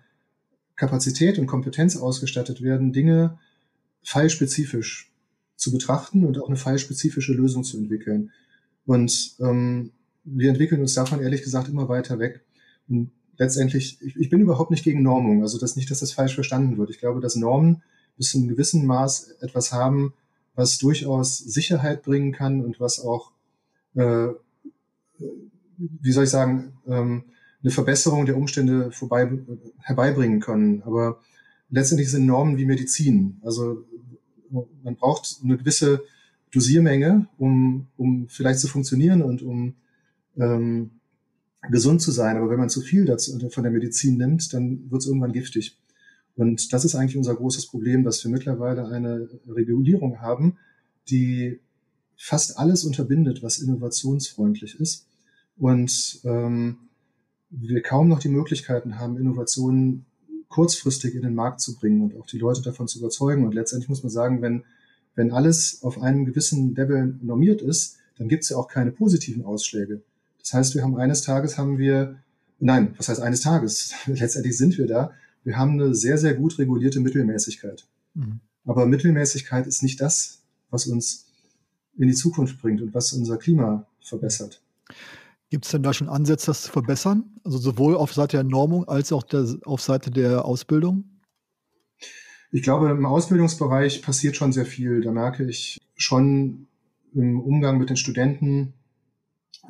[0.76, 3.38] Kapazität und Kompetenz ausgestattet werden, Dinge
[4.04, 5.12] fallspezifisch
[5.56, 8.32] zu betrachten und auch eine fallspezifische Lösung zu entwickeln.
[8.86, 9.92] Und ähm,
[10.24, 12.44] wir entwickeln uns davon ehrlich gesagt immer weiter weg.
[12.88, 16.36] Und letztendlich, ich, ich bin überhaupt nicht gegen Normung, also das nicht, dass das falsch
[16.36, 16.90] verstanden wird.
[16.90, 17.84] Ich glaube, dass Normen
[18.18, 20.14] bis zu einem gewissen Maß etwas haben,
[20.56, 23.32] was durchaus Sicherheit bringen kann und was auch,
[23.96, 24.28] äh,
[25.78, 27.26] wie soll ich sagen, ähm,
[27.62, 29.30] eine Verbesserung der Umstände vorbei,
[29.80, 30.84] herbeibringen können.
[30.84, 31.20] Aber
[31.70, 33.42] letztendlich sind Normen wie Medizin.
[33.42, 33.84] Also
[34.84, 36.04] man braucht eine gewisse
[36.54, 39.74] Dosiermenge, um, um vielleicht zu funktionieren und um
[40.38, 40.92] ähm,
[41.70, 42.38] gesund zu sein.
[42.38, 45.78] Aber wenn man zu viel dazu, von der Medizin nimmt, dann wird es irgendwann giftig.
[46.36, 50.58] Und das ist eigentlich unser großes Problem, dass wir mittlerweile eine Regulierung haben,
[51.10, 51.60] die
[52.18, 55.08] fast alles unterbindet, was innovationsfreundlich ist.
[55.58, 56.78] Und ähm,
[57.50, 60.06] wir kaum noch die Möglichkeiten haben, Innovationen
[60.50, 63.46] kurzfristig in den Markt zu bringen und auch die Leute davon zu überzeugen.
[63.46, 64.64] Und letztendlich muss man sagen, wenn,
[65.16, 69.44] wenn alles auf einem gewissen Level normiert ist, dann gibt es ja auch keine positiven
[69.44, 70.02] Ausschläge.
[70.46, 72.20] Das heißt, wir haben eines Tages haben wir,
[72.60, 73.94] nein, was heißt eines Tages?
[74.06, 75.12] Letztendlich sind wir da.
[75.44, 77.88] Wir haben eine sehr, sehr gut regulierte Mittelmäßigkeit.
[78.14, 78.42] Mhm.
[78.64, 81.26] Aber Mittelmäßigkeit ist nicht das, was uns
[81.98, 84.62] in die Zukunft bringt und was unser Klima verbessert.
[85.50, 87.24] Gibt es denn da schon Ansätze, das zu verbessern?
[87.44, 91.06] Also sowohl auf Seite der Normung als auch der, auf Seite der Ausbildung?
[92.52, 95.02] Ich glaube, im Ausbildungsbereich passiert schon sehr viel.
[95.02, 96.68] Da merke ich schon
[97.14, 98.74] im Umgang mit den Studenten,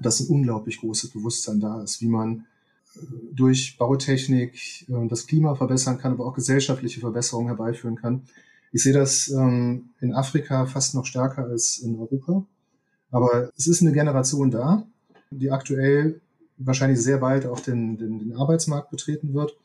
[0.02, 2.46] dass ein unglaublich großes Bewusstsein da ist, wie man
[2.96, 3.00] äh,
[3.34, 8.24] durch Bautechnik äh, das Klima verbessern kann, aber auch gesellschaftliche Verbesserungen herbeiführen kann.
[8.72, 12.46] Ich sehe das ähm, in Afrika fast noch stärker als in Europa.
[13.10, 14.86] Aber es ist eine Generation da,
[15.32, 16.20] die aktuell
[16.58, 19.56] wahrscheinlich sehr bald auch den, den, den Arbeitsmarkt betreten wird,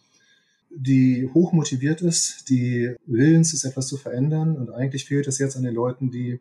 [0.70, 4.56] die hoch motiviert ist, die willens ist, etwas zu verändern.
[4.56, 6.40] Und eigentlich fehlt es jetzt an den Leuten, die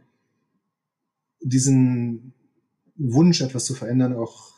[1.42, 2.34] diesen
[3.00, 4.52] Wunsch, etwas zu verändern, auch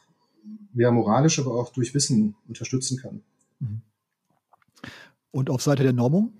[0.74, 3.22] ja, moralisch, aber auch durch Wissen unterstützen kann.
[3.60, 3.82] Mhm.
[5.32, 6.34] Und auf Seite der Normung?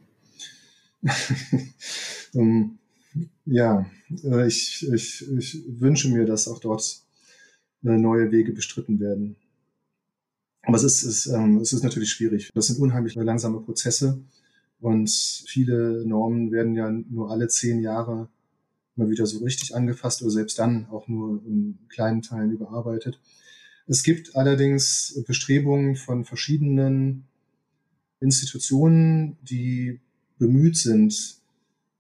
[2.34, 2.78] um,
[3.46, 3.86] ja,
[4.24, 7.02] äh, ich, ich, ich wünsche mir, dass auch dort
[7.84, 9.36] äh, neue Wege bestritten werden.
[10.64, 12.52] Aber es ist, es, ähm, es ist natürlich schwierig.
[12.54, 14.22] Das sind unheimlich langsame Prozesse
[14.80, 15.10] und
[15.48, 18.30] viele Normen werden ja nur alle zehn Jahre
[18.96, 23.20] mal wieder so richtig angefasst oder selbst dann auch nur in kleinen Teilen überarbeitet.
[23.88, 27.26] Es gibt allerdings Bestrebungen von verschiedenen
[28.20, 30.00] Institutionen, die
[30.38, 31.38] bemüht sind,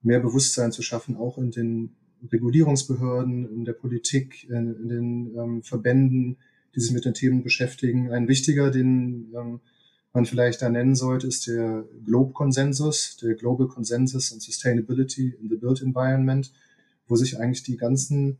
[0.01, 1.95] mehr Bewusstsein zu schaffen, auch in den
[2.32, 6.38] Regulierungsbehörden, in der Politik, in, in den ähm, Verbänden,
[6.75, 8.12] die sich mit den Themen beschäftigen.
[8.12, 9.60] Ein wichtiger, den ähm,
[10.13, 15.56] man vielleicht da nennen sollte, ist der Globe-Konsensus, der Global Consensus on Sustainability in the
[15.56, 16.51] Built Environment,
[17.12, 18.38] wo sich eigentlich die ganzen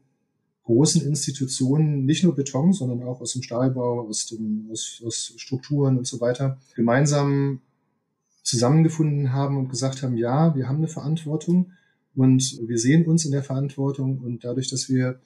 [0.64, 5.98] großen Institutionen, nicht nur Beton, sondern auch aus dem Stahlbau, aus, dem, aus, aus Strukturen
[5.98, 7.60] und so weiter, gemeinsam
[8.44, 11.74] zusammengefunden haben und gesagt haben, ja, wir haben eine Verantwortung
[12.16, 15.20] und wir sehen uns in der Verantwortung und dadurch, dass wir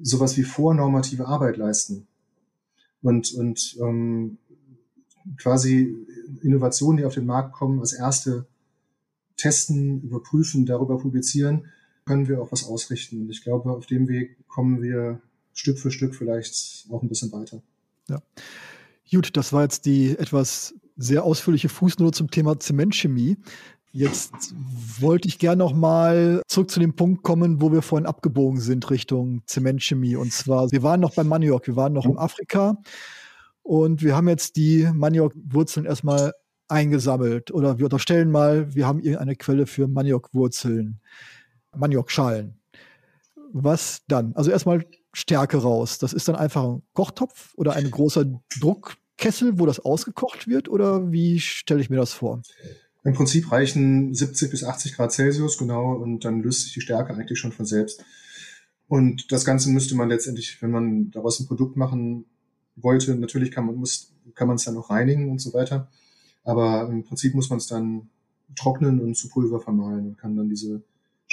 [0.00, 2.06] sowas wie vornormative Arbeit leisten
[3.02, 4.38] und, und ähm,
[5.36, 5.96] quasi
[6.42, 8.46] Innovationen, die auf den Markt kommen, als erste
[9.36, 11.66] testen, überprüfen, darüber publizieren,
[12.04, 13.22] können wir auch was ausrichten.
[13.22, 15.20] Und ich glaube, auf dem Weg kommen wir
[15.52, 17.62] Stück für Stück vielleicht auch ein bisschen weiter.
[18.08, 18.20] Ja.
[19.10, 23.36] Gut, das war jetzt die etwas sehr ausführliche Fußnote zum Thema Zementchemie.
[23.92, 24.54] Jetzt
[24.98, 28.90] wollte ich gerne noch mal zurück zu dem Punkt kommen, wo wir vorhin abgebogen sind
[28.90, 30.16] Richtung Zementchemie.
[30.16, 32.76] Und zwar, wir waren noch beim Maniok, wir waren noch in Afrika
[33.62, 36.32] und wir haben jetzt die Maniokwurzeln erstmal
[36.66, 37.52] eingesammelt.
[37.52, 41.00] Oder wir unterstellen mal, wir haben irgendeine Quelle für Maniokwurzeln,
[41.76, 42.58] Maniokschalen.
[43.52, 44.34] Was dann?
[44.34, 45.98] Also erstmal Stärke raus.
[45.98, 48.24] Das ist dann einfach ein Kochtopf oder ein großer
[48.60, 52.42] Druck Kessel, wo das ausgekocht wird oder wie stelle ich mir das vor?
[53.04, 57.14] Im Prinzip reichen 70 bis 80 Grad Celsius, genau, und dann löst sich die Stärke
[57.14, 58.02] eigentlich schon von selbst.
[58.88, 62.24] Und das Ganze müsste man letztendlich, wenn man daraus ein Produkt machen
[62.76, 65.88] wollte, natürlich kann man muss, kann es dann auch reinigen und so weiter.
[66.44, 68.08] Aber im Prinzip muss man es dann
[68.56, 70.82] trocknen und zu Pulver vermahlen und kann dann diese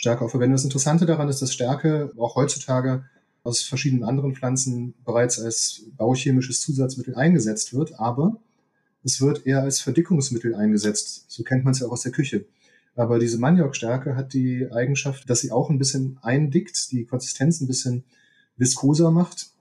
[0.01, 0.53] Stärke auch verwenden.
[0.53, 3.05] Das Interessante daran ist, dass Stärke auch heutzutage
[3.43, 8.39] aus verschiedenen anderen Pflanzen bereits als bauchemisches Zusatzmittel eingesetzt wird, aber
[9.03, 11.25] es wird eher als Verdickungsmittel eingesetzt.
[11.27, 12.45] So kennt man es ja auch aus der Küche.
[12.95, 17.67] Aber diese Maniokstärke hat die Eigenschaft, dass sie auch ein bisschen eindickt, die Konsistenz ein
[17.67, 18.03] bisschen
[18.57, 19.51] viskoser macht,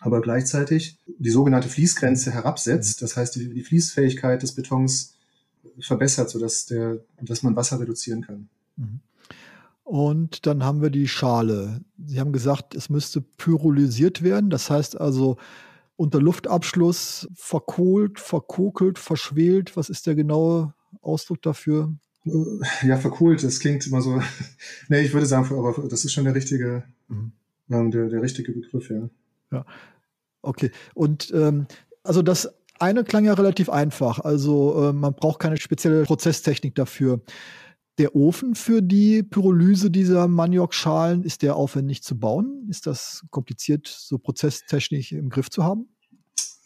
[0.00, 3.02] aber gleichzeitig die sogenannte Fließgrenze herabsetzt.
[3.02, 5.14] Das heißt, die, die Fließfähigkeit des Betons
[5.78, 8.48] verbessert, sodass der, dass man Wasser reduzieren kann.
[8.76, 9.00] Mhm.
[9.84, 11.80] Und dann haben wir die Schale.
[11.98, 14.50] Sie haben gesagt, es müsste pyrolysiert werden.
[14.50, 15.36] Das heißt also
[15.96, 19.76] unter Luftabschluss verkohlt, verkokelt, verschwelt.
[19.76, 21.94] Was ist der genaue Ausdruck dafür?
[22.82, 24.22] Ja, verkohlt, das klingt immer so.
[24.88, 27.32] nee, ich würde sagen, aber das ist schon der richtige, mhm.
[27.68, 29.08] der, der richtige Begriff, ja.
[29.50, 29.64] Ja.
[30.42, 30.70] Okay.
[30.94, 31.66] Und ähm,
[32.02, 34.20] also das eine klang ja relativ einfach.
[34.20, 37.20] Also äh, man braucht keine spezielle Prozesstechnik dafür.
[37.98, 42.66] Der Ofen für die Pyrolyse dieser Maniokschalen, ist der aufwendig zu bauen?
[42.70, 45.88] Ist das kompliziert, so prozesstechnisch im Griff zu haben?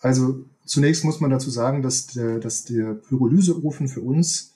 [0.01, 4.55] Also zunächst muss man dazu sagen, dass der, dass der Pyrolyseofen für uns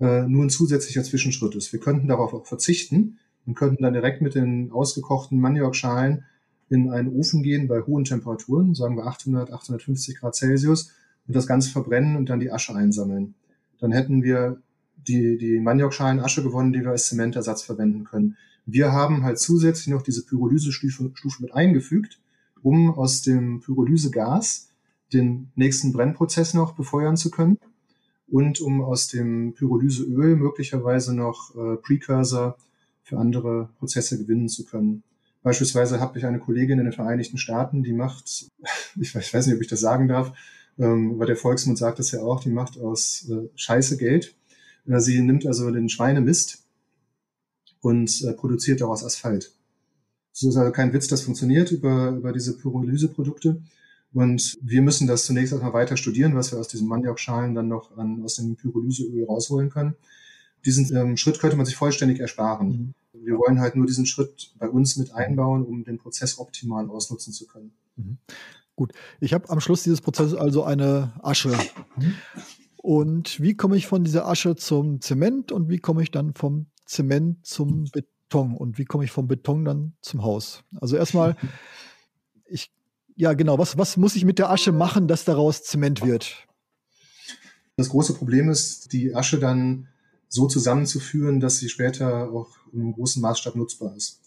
[0.00, 1.72] äh, nur ein zusätzlicher Zwischenschritt ist.
[1.72, 6.24] Wir könnten darauf auch verzichten und könnten dann direkt mit den ausgekochten Maniokschalen
[6.68, 10.92] in einen Ofen gehen bei hohen Temperaturen, sagen wir 800, 850 Grad Celsius,
[11.26, 13.34] und das Ganze verbrennen und dann die Asche einsammeln.
[13.78, 14.62] Dann hätten wir
[14.96, 18.36] die, die Maniokschalen Asche gewonnen, die wir als Zementersatz verwenden können.
[18.64, 22.18] Wir haben halt zusätzlich noch diese Pyrolysestufe Stufe mit eingefügt,
[22.62, 24.68] um aus dem Pyrolysegas
[25.12, 27.58] den nächsten Brennprozess noch befeuern zu können
[28.28, 32.56] und um aus dem Pyrolyseöl möglicherweise noch äh, Precursor
[33.02, 35.04] für andere Prozesse gewinnen zu können.
[35.42, 38.50] Beispielsweise habe ich eine Kollegin in den Vereinigten Staaten, die macht,
[39.00, 40.32] ich weiß, ich weiß nicht, ob ich das sagen darf,
[40.78, 44.34] ähm, aber der Volksmund sagt das ja auch, die macht aus äh, Scheiße Geld.
[44.86, 46.64] Sie nimmt also den Schweinemist
[47.80, 49.52] und äh, produziert daraus Asphalt.
[50.32, 53.62] So ist also kein Witz, das funktioniert über, über diese Pyrolyseprodukte.
[54.12, 57.96] Und wir müssen das zunächst erstmal weiter studieren, was wir aus diesen Maniokschalen dann noch
[57.96, 59.94] an, aus dem Pyrolyseöl rausholen können.
[60.64, 62.68] Diesen ähm, Schritt könnte man sich vollständig ersparen.
[62.68, 63.24] Mhm.
[63.24, 67.32] Wir wollen halt nur diesen Schritt bei uns mit einbauen, um den Prozess optimal ausnutzen
[67.32, 67.72] zu können.
[67.96, 68.18] Mhm.
[68.74, 71.56] Gut, ich habe am Schluss dieses Prozesses also eine Asche.
[71.96, 72.14] Mhm.
[72.86, 76.66] Und wie komme ich von dieser Asche zum Zement und wie komme ich dann vom
[76.84, 80.62] Zement zum Beton und wie komme ich vom Beton dann zum Haus?
[80.80, 81.36] Also erstmal,
[82.44, 82.70] ich,
[83.16, 86.46] ja genau, was, was muss ich mit der Asche machen, dass daraus Zement wird?
[87.76, 89.88] Das große Problem ist, die Asche dann
[90.28, 94.20] so zusammenzuführen, dass sie später auch im großen Maßstab nutzbar ist.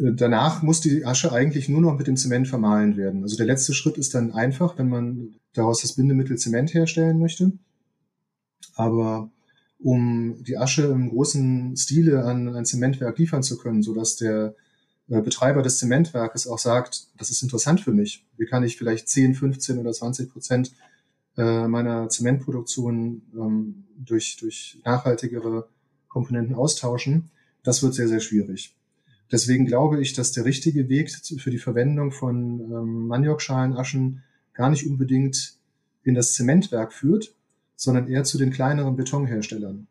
[0.00, 3.22] Danach muss die Asche eigentlich nur noch mit dem Zement vermahlen werden.
[3.22, 7.52] Also der letzte Schritt ist dann einfach, wenn man daraus das Bindemittel Zement herstellen möchte.
[8.74, 9.30] Aber
[9.78, 14.54] um die Asche im großen Stile an ein Zementwerk liefern zu können, sodass der
[15.08, 18.24] äh, Betreiber des Zementwerkes auch sagt, das ist interessant für mich.
[18.36, 20.72] Wie kann ich vielleicht 10, 15 oder 20 Prozent
[21.36, 25.68] äh, meiner Zementproduktion ähm, durch, durch nachhaltigere
[26.08, 27.30] Komponenten austauschen?
[27.62, 28.74] Das wird sehr, sehr schwierig.
[29.32, 34.22] Deswegen glaube ich, dass der richtige Weg für die Verwendung von ähm, Maniokschalenaschen
[34.54, 35.54] gar nicht unbedingt
[36.02, 37.34] in das Zementwerk führt,
[37.76, 39.86] sondern eher zu den kleineren Betonherstellern.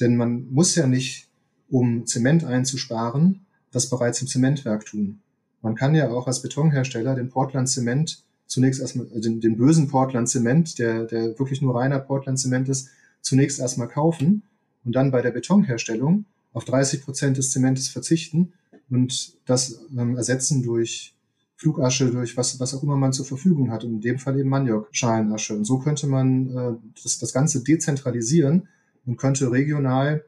[0.00, 1.28] Denn man muss ja nicht,
[1.70, 5.20] um Zement einzusparen, das bereits im Zementwerk tun.
[5.62, 9.88] Man kann ja auch als Betonhersteller den Portland Zement zunächst erstmal, äh, den, den bösen
[9.88, 14.42] Portland Zement, der, der wirklich nur reiner Portland Zement ist, zunächst erstmal kaufen
[14.84, 18.52] und dann bei der Betonherstellung auf 30 Prozent des Zementes verzichten
[18.90, 21.14] und das ähm, ersetzen durch
[21.56, 23.84] Flugasche, durch was, was auch immer man zur Verfügung hat.
[23.84, 25.54] Und in dem Fall eben Maniok-Schalenasche.
[25.54, 28.68] Und so könnte man äh, das, das Ganze dezentralisieren
[29.06, 30.24] und könnte regional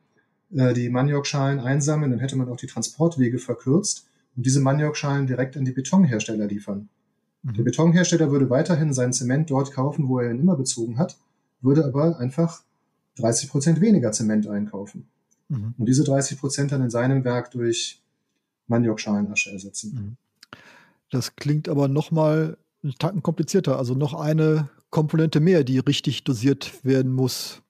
[0.55, 5.57] äh, die Maniokschalen einsammeln, dann hätte man auch die Transportwege verkürzt und diese Maniokschalen direkt
[5.57, 6.89] an die Betonhersteller liefern.
[7.43, 7.55] Mhm.
[7.55, 11.17] Der Betonhersteller würde weiterhin sein Zement dort kaufen, wo er ihn immer bezogen hat,
[11.61, 12.63] würde aber einfach
[13.17, 15.09] 30 Prozent weniger Zement einkaufen.
[15.49, 15.75] Mhm.
[15.79, 18.03] Und diese 30 Prozent dann in seinem Werk durch
[18.67, 19.95] Maniokschalenasche ersetzen.
[19.95, 20.59] Mhm.
[21.11, 26.85] Das klingt aber nochmal einen Tacken komplizierter, also noch eine Komponente mehr, die richtig dosiert
[26.85, 27.63] werden muss.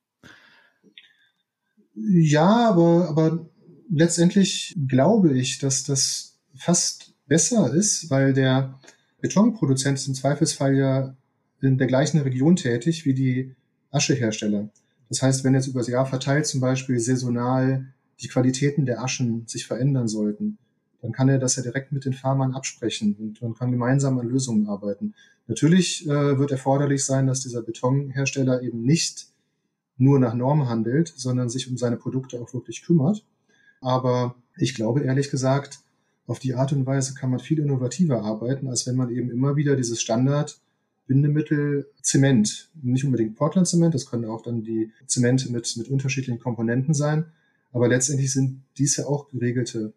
[1.94, 3.48] Ja, aber, aber
[3.90, 8.78] letztendlich glaube ich, dass das fast besser ist, weil der
[9.20, 11.16] Betonproduzent ist im Zweifelsfall ja
[11.60, 13.54] in der gleichen Region tätig wie die
[13.90, 14.68] Aschehersteller.
[15.08, 17.86] Das heißt, wenn jetzt über das Jahr verteilt zum Beispiel saisonal
[18.20, 20.58] die Qualitäten der Aschen sich verändern sollten,
[21.06, 24.26] dann kann er das ja direkt mit den Farmern absprechen und man kann gemeinsam an
[24.26, 25.14] Lösungen arbeiten.
[25.46, 29.28] Natürlich äh, wird erforderlich sein, dass dieser Betonhersteller eben nicht
[29.98, 33.24] nur nach Norm handelt, sondern sich um seine Produkte auch wirklich kümmert.
[33.80, 35.78] Aber ich glaube ehrlich gesagt,
[36.26, 39.54] auf die Art und Weise kann man viel innovativer arbeiten, als wenn man eben immer
[39.54, 40.58] wieder dieses Standard
[41.06, 46.40] Bindemittel Zement, nicht unbedingt Portland Zement, das können auch dann die Zemente mit, mit unterschiedlichen
[46.40, 47.26] Komponenten sein,
[47.72, 49.92] aber letztendlich sind dies ja auch geregelte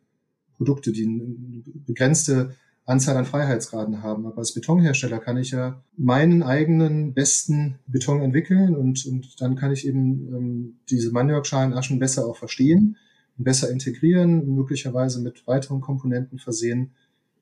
[0.59, 2.53] Produkte, die eine begrenzte
[2.85, 4.25] Anzahl an Freiheitsgraden haben.
[4.25, 9.71] Aber als Betonhersteller kann ich ja meinen eigenen besten Beton entwickeln und, und dann kann
[9.71, 12.97] ich eben ähm, diese ManiokschalenAschen besser auch verstehen
[13.37, 16.91] und besser integrieren, möglicherweise mit weiteren Komponenten versehen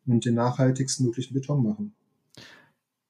[0.06, 1.94] und den nachhaltigsten möglichen Beton machen.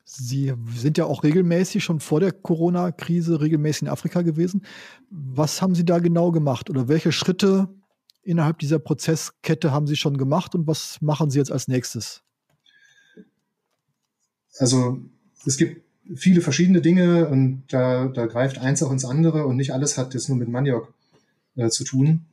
[0.06, 4.62] Sie sind ja auch regelmäßig schon vor der Corona-Krise regelmäßig in Afrika gewesen.
[5.10, 7.68] Was haben Sie da genau gemacht oder welche Schritte
[8.28, 12.24] innerhalb dieser Prozesskette haben Sie schon gemacht und was machen Sie jetzt als nächstes?
[14.60, 15.00] Also
[15.46, 15.82] es gibt
[16.16, 20.14] viele verschiedene Dinge und da, da greift eins auch ins andere und nicht alles hat
[20.14, 20.94] jetzt nur mit Maniok
[21.56, 22.26] äh, zu tun.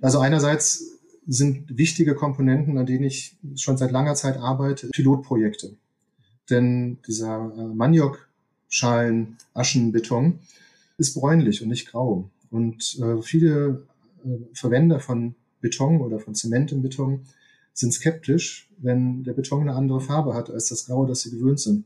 [0.00, 0.84] Also einerseits
[1.26, 5.76] sind wichtige Komponenten, an denen ich schon seit langer Zeit arbeite, Pilotprojekte.
[6.50, 10.40] Denn dieser äh, Maniok-Schalen, Aschenbeton
[10.98, 12.30] ist bräunlich und nicht grau.
[12.50, 13.86] Und äh, viele
[14.52, 17.26] Verwender von Beton oder von Zement im Beton
[17.72, 21.60] sind skeptisch, wenn der Beton eine andere Farbe hat als das Graue, das sie gewöhnt
[21.60, 21.84] sind.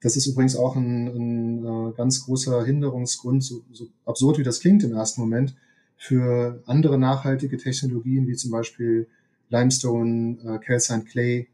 [0.00, 4.60] Das ist übrigens auch ein, ein äh, ganz großer Hinderungsgrund, so, so absurd wie das
[4.60, 5.54] klingt im ersten Moment,
[5.96, 9.06] für andere nachhaltige Technologien wie zum Beispiel
[9.48, 11.48] Limestone, äh, Calcine Clay,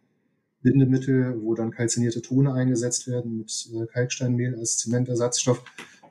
[0.63, 5.63] Bindemittel, wo dann kalzinierte Tone eingesetzt werden mit äh, Kalksteinmehl als Zementersatzstoff.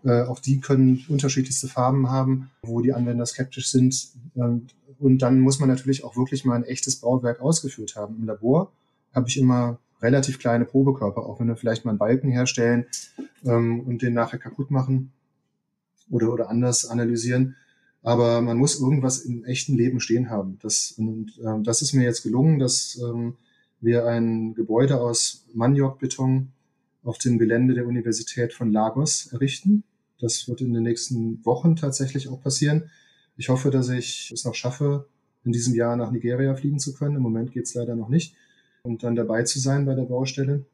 [0.08, 4.08] Äh, auch die können unterschiedlichste Farben haben, wo die Anwender skeptisch sind.
[4.38, 4.68] Ähm,
[5.00, 8.16] und dann muss man natürlich auch wirklich mal ein echtes Bauwerk ausgeführt haben.
[8.18, 8.72] Im Labor
[9.14, 12.86] habe ich immer relativ kleine Probekörper, auch wenn wir vielleicht mal einen Balken herstellen
[13.44, 15.12] ähm, und den nachher kaputt machen
[16.10, 17.58] oder, oder anders analysieren.
[18.02, 20.58] Aber man muss irgendwas im echten Leben stehen haben.
[20.62, 23.36] Das, und äh, das ist mir jetzt gelungen, dass ähm,
[23.82, 26.54] wir ein Gebäude aus Maniokbeton
[27.04, 29.84] auf dem Gelände der Universität von Lagos errichten.
[30.20, 32.90] Das wird in den nächsten Wochen tatsächlich auch passieren.
[33.38, 35.08] Ich hoffe, dass ich es noch schaffe,
[35.44, 37.16] in diesem Jahr nach Nigeria fliegen zu können.
[37.16, 38.36] Im Moment geht es leider noch nicht.
[38.84, 40.66] Und dann dabei zu sein bei der Baustelle.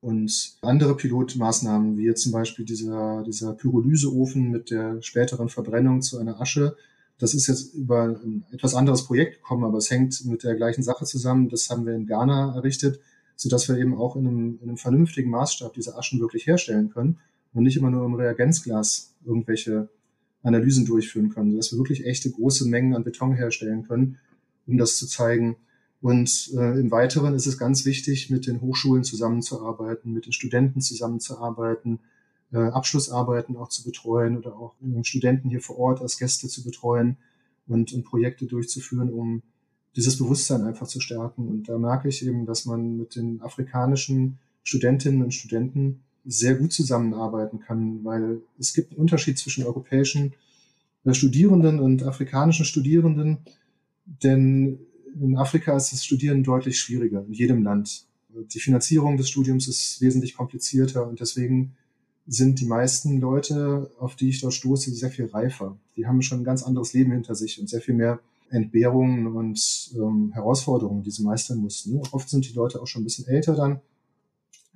[0.00, 6.18] Und andere Pilotmaßnahmen, wie jetzt zum Beispiel dieser, dieser Pyrolyseofen mit der späteren Verbrennung zu
[6.18, 6.76] einer Asche,
[7.18, 10.82] das ist jetzt über ein etwas anderes Projekt gekommen, aber es hängt mit der gleichen
[10.82, 11.48] Sache zusammen.
[11.48, 13.00] Das haben wir in Ghana errichtet,
[13.36, 17.18] sodass wir eben auch in einem, in einem vernünftigen Maßstab diese Aschen wirklich herstellen können
[17.54, 19.88] und nicht immer nur im Reagenzglas irgendwelche
[20.42, 24.18] Analysen durchführen können, sodass wir wirklich echte große Mengen an Beton herstellen können,
[24.66, 25.56] um das zu zeigen.
[26.02, 30.82] Und äh, im Weiteren ist es ganz wichtig, mit den Hochschulen zusammenzuarbeiten, mit den Studenten
[30.82, 32.00] zusammenzuarbeiten,
[32.52, 36.62] äh, Abschlussarbeiten auch zu betreuen oder auch äh, Studenten hier vor Ort als Gäste zu
[36.62, 37.16] betreuen
[37.66, 39.42] und, und Projekte durchzuführen, um
[39.96, 41.48] dieses Bewusstsein einfach zu stärken.
[41.48, 46.72] Und da merke ich eben, dass man mit den afrikanischen Studentinnen und Studenten sehr gut
[46.72, 50.34] zusammenarbeiten kann, weil es gibt einen Unterschied zwischen europäischen
[51.04, 53.38] äh, Studierenden und afrikanischen Studierenden,
[54.22, 54.78] denn
[55.20, 58.06] in Afrika ist das Studieren deutlich schwieriger, in jedem Land.
[58.52, 61.76] Die Finanzierung des Studiums ist wesentlich komplizierter und deswegen
[62.26, 65.76] sind die meisten Leute, auf die ich dort stoße, sehr viel reifer.
[65.96, 68.18] Die haben schon ein ganz anderes Leben hinter sich und sehr viel mehr
[68.50, 72.00] Entbehrungen und ähm, Herausforderungen, die sie meistern mussten.
[72.10, 73.80] Oft sind die Leute auch schon ein bisschen älter dann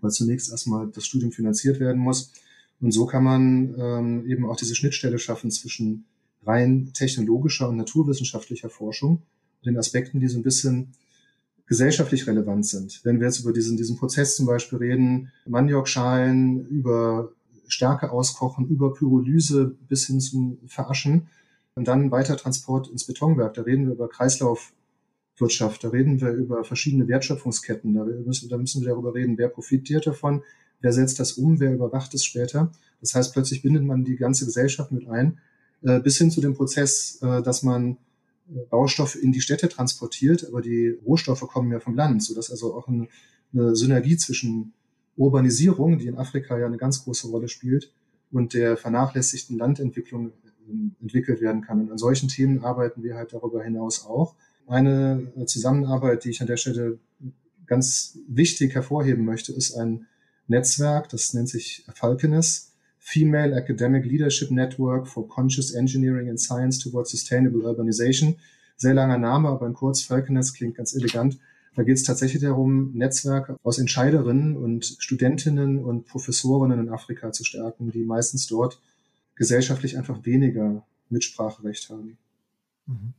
[0.00, 2.32] weil zunächst erstmal das Studium finanziert werden muss.
[2.80, 6.04] Und so kann man ähm, eben auch diese Schnittstelle schaffen zwischen
[6.44, 9.22] rein technologischer und naturwissenschaftlicher Forschung
[9.60, 10.92] und den Aspekten, die so ein bisschen
[11.66, 13.00] gesellschaftlich relevant sind.
[13.04, 17.32] Wenn wir jetzt über diesen, diesen Prozess zum Beispiel reden, Maniokschalen, über
[17.66, 21.28] Stärke auskochen, über Pyrolyse bis hin zum Veraschen
[21.74, 24.72] und dann weiter Transport ins Betonwerk, da reden wir über Kreislauf
[25.40, 25.84] Wirtschaft.
[25.84, 27.94] Da reden wir über verschiedene Wertschöpfungsketten.
[27.94, 30.42] Da müssen, da müssen wir darüber reden, wer profitiert davon,
[30.80, 32.72] wer setzt das um, wer überwacht es später.
[33.00, 35.38] Das heißt, plötzlich bindet man die ganze Gesellschaft mit ein,
[35.82, 37.98] äh, bis hin zu dem Prozess, äh, dass man
[38.50, 42.74] äh, Baustoffe in die Städte transportiert, aber die Rohstoffe kommen ja vom Land, sodass also
[42.74, 43.08] auch eine,
[43.50, 44.74] Synergie zwischen
[45.16, 47.90] Urbanisierung, die in Afrika ja eine ganz große Rolle spielt,
[48.30, 51.80] und der vernachlässigten Landentwicklung äh, entwickelt werden kann.
[51.80, 54.34] Und an solchen Themen arbeiten wir halt darüber hinaus auch.
[54.68, 56.98] Eine Zusammenarbeit, die ich an der Stelle
[57.66, 60.06] ganz wichtig hervorheben möchte, ist ein
[60.46, 67.10] Netzwerk, das nennt sich Falcones, Female Academic Leadership Network for Conscious Engineering and Science Towards
[67.10, 68.36] Sustainable Urbanization.
[68.76, 71.38] Sehr langer Name, aber in kurz Falcones klingt ganz elegant.
[71.74, 77.44] Da geht es tatsächlich darum, Netzwerke aus Entscheiderinnen und Studentinnen und Professorinnen in Afrika zu
[77.44, 78.80] stärken, die meistens dort
[79.34, 82.18] gesellschaftlich einfach weniger Mitspracherecht haben.
[82.86, 83.14] Mhm.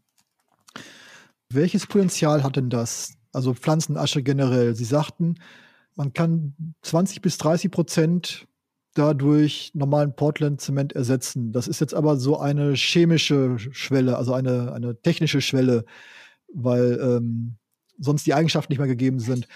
[1.52, 3.18] Welches Potenzial hat denn das?
[3.34, 4.76] Also Pflanzenasche generell.
[4.76, 5.36] Sie sagten,
[5.96, 8.48] man kann 20 bis 30 Prozent
[8.94, 11.52] dadurch normalen Portland-Zement ersetzen.
[11.52, 15.86] Das ist jetzt aber so eine chemische Schwelle, also eine, eine technische Schwelle,
[16.54, 17.58] weil ähm,
[17.98, 19.48] sonst die Eigenschaften nicht mehr gegeben sind.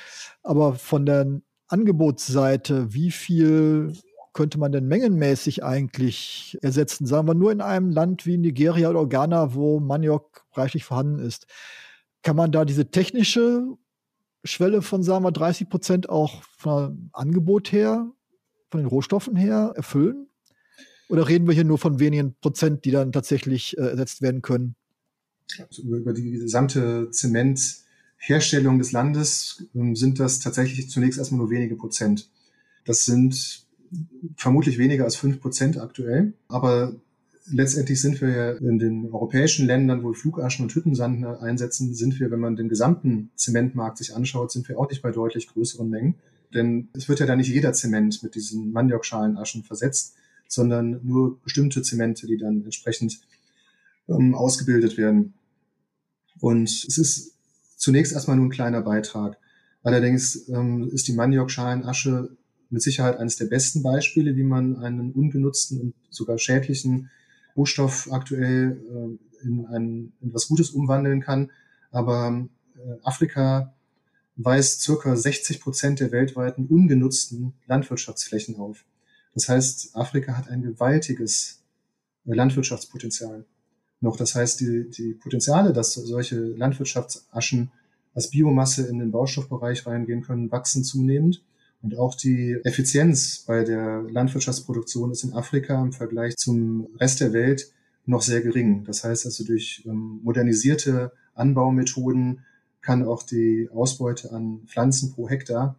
[0.41, 3.93] Aber von der Angebotsseite, wie viel
[4.33, 7.05] könnte man denn mengenmäßig eigentlich ersetzen?
[7.05, 11.45] Sagen wir nur in einem Land wie Nigeria oder Ghana, wo Maniok reichlich vorhanden ist.
[12.23, 13.67] Kann man da diese technische
[14.43, 18.11] Schwelle von, sagen wir, 30 Prozent auch vom Angebot her,
[18.71, 20.27] von den Rohstoffen her erfüllen?
[21.09, 24.75] Oder reden wir hier nur von wenigen Prozent, die dann tatsächlich äh, ersetzt werden können?
[25.59, 31.75] Also über die gesamte Zementherstellung des Landes ähm, sind das tatsächlich zunächst erstmal nur wenige
[31.75, 32.29] Prozent.
[32.85, 33.65] Das sind
[34.37, 36.33] vermutlich weniger als fünf Prozent aktuell.
[36.47, 36.95] Aber
[37.45, 42.31] letztendlich sind wir ja in den europäischen Ländern, wo Flugaschen und Hüttensand einsetzen, sind wir,
[42.31, 46.15] wenn man den gesamten Zementmarkt sich anschaut, sind wir auch nicht bei deutlich größeren Mengen.
[46.53, 50.15] Denn es wird ja da nicht jeder Zement mit diesen ManiokschalenAschen versetzt,
[50.47, 53.19] sondern nur bestimmte Zemente, die dann entsprechend
[54.07, 55.33] ähm, ausgebildet werden.
[56.39, 57.33] Und es ist
[57.77, 59.37] zunächst erstmal nur ein kleiner Beitrag.
[59.81, 62.29] Allerdings ähm, ist die Maniokschalenasche
[62.69, 67.09] mit Sicherheit eines der besten Beispiele, wie man einen ungenutzten und sogar schädlichen
[67.55, 68.79] Rohstoff aktuell
[69.41, 71.51] äh, in, ein, in was Gutes umwandeln kann.
[71.91, 73.73] Aber äh, Afrika
[74.35, 78.83] weist circa 60 Prozent der weltweiten ungenutzten Landwirtschaftsflächen auf.
[79.33, 81.61] Das heißt, Afrika hat ein gewaltiges
[82.25, 83.45] äh, Landwirtschaftspotenzial
[84.01, 84.17] noch.
[84.17, 87.71] Das heißt, die, die Potenziale, dass solche Landwirtschaftsaschen
[88.13, 91.43] als Biomasse in den Baustoffbereich reingehen können, wachsen zunehmend.
[91.83, 97.33] Und auch die Effizienz bei der Landwirtschaftsproduktion ist in Afrika im Vergleich zum Rest der
[97.33, 97.71] Welt
[98.05, 98.85] noch sehr gering.
[98.85, 102.39] Das heißt also durch ähm, modernisierte Anbaumethoden
[102.81, 105.77] kann auch die Ausbeute an Pflanzen pro Hektar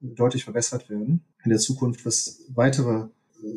[0.00, 1.22] deutlich verbessert werden.
[1.44, 3.06] In der Zukunft, was weitere äh,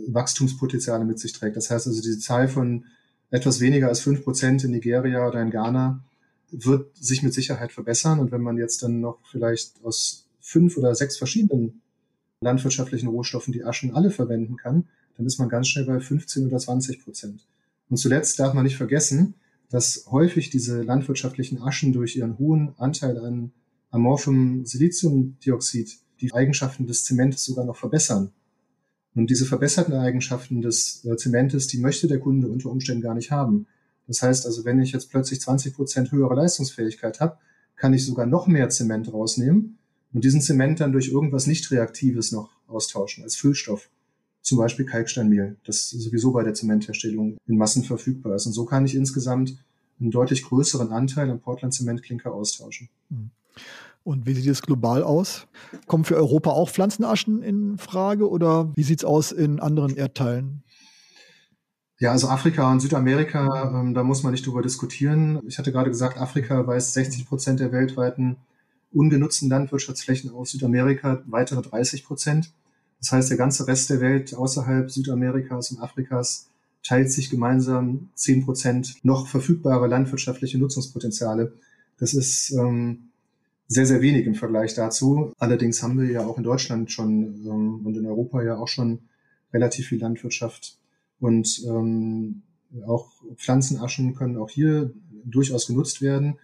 [0.07, 1.57] Wachstumspotenziale mit sich trägt.
[1.57, 2.85] Das heißt also, diese Zahl von
[3.31, 6.03] etwas weniger als fünf Prozent in Nigeria oder in Ghana
[6.51, 8.19] wird sich mit Sicherheit verbessern.
[8.19, 11.81] Und wenn man jetzt dann noch vielleicht aus fünf oder sechs verschiedenen
[12.41, 16.57] landwirtschaftlichen Rohstoffen die Aschen alle verwenden kann, dann ist man ganz schnell bei 15 oder
[16.57, 17.47] 20 Prozent.
[17.89, 19.33] Und zuletzt darf man nicht vergessen,
[19.69, 23.51] dass häufig diese landwirtschaftlichen Aschen durch ihren hohen Anteil an
[23.89, 28.31] amorphem Siliziumdioxid die Eigenschaften des Zementes sogar noch verbessern.
[29.15, 33.31] Und diese verbesserten Eigenschaften des äh, Zementes, die möchte der Kunde unter Umständen gar nicht
[33.31, 33.65] haben.
[34.05, 37.37] Das heißt also, wenn ich jetzt plötzlich 20 Prozent höhere Leistungsfähigkeit habe,
[37.75, 39.79] kann ich sogar noch mehr Zement rausnehmen
[40.13, 43.89] und diesen Zement dann durch irgendwas nicht Reaktives noch austauschen, als Füllstoff.
[44.41, 48.45] Zum Beispiel Kalksteinmehl, das sowieso bei der Zementherstellung in Massen verfügbar ist.
[48.45, 49.57] Und so kann ich insgesamt
[49.99, 52.89] einen deutlich größeren Anteil am Portland-Zementklinker austauschen.
[53.09, 53.31] Hm.
[54.03, 55.47] Und wie sieht es global aus?
[55.85, 60.63] Kommen für Europa auch Pflanzenaschen in Frage oder wie sieht es aus in anderen Erdteilen?
[61.99, 65.41] Ja, also Afrika und Südamerika, ähm, da muss man nicht drüber diskutieren.
[65.47, 68.37] Ich hatte gerade gesagt, Afrika weist 60 Prozent der weltweiten
[68.91, 72.51] ungenutzten Landwirtschaftsflächen auf, Südamerika weitere 30 Prozent.
[72.99, 76.49] Das heißt, der ganze Rest der Welt außerhalb Südamerikas und Afrikas
[76.83, 81.53] teilt sich gemeinsam 10 Prozent noch verfügbare landwirtschaftliche Nutzungspotenziale.
[81.99, 83.09] Das ist ähm,
[83.67, 85.33] sehr, sehr wenig im Vergleich dazu.
[85.37, 88.99] Allerdings haben wir ja auch in Deutschland schon ähm, und in Europa ja auch schon
[89.53, 90.77] relativ viel Landwirtschaft
[91.19, 92.43] und ähm,
[92.85, 94.91] auch Pflanzenaschen können auch hier
[95.23, 96.37] durchaus genutzt werden.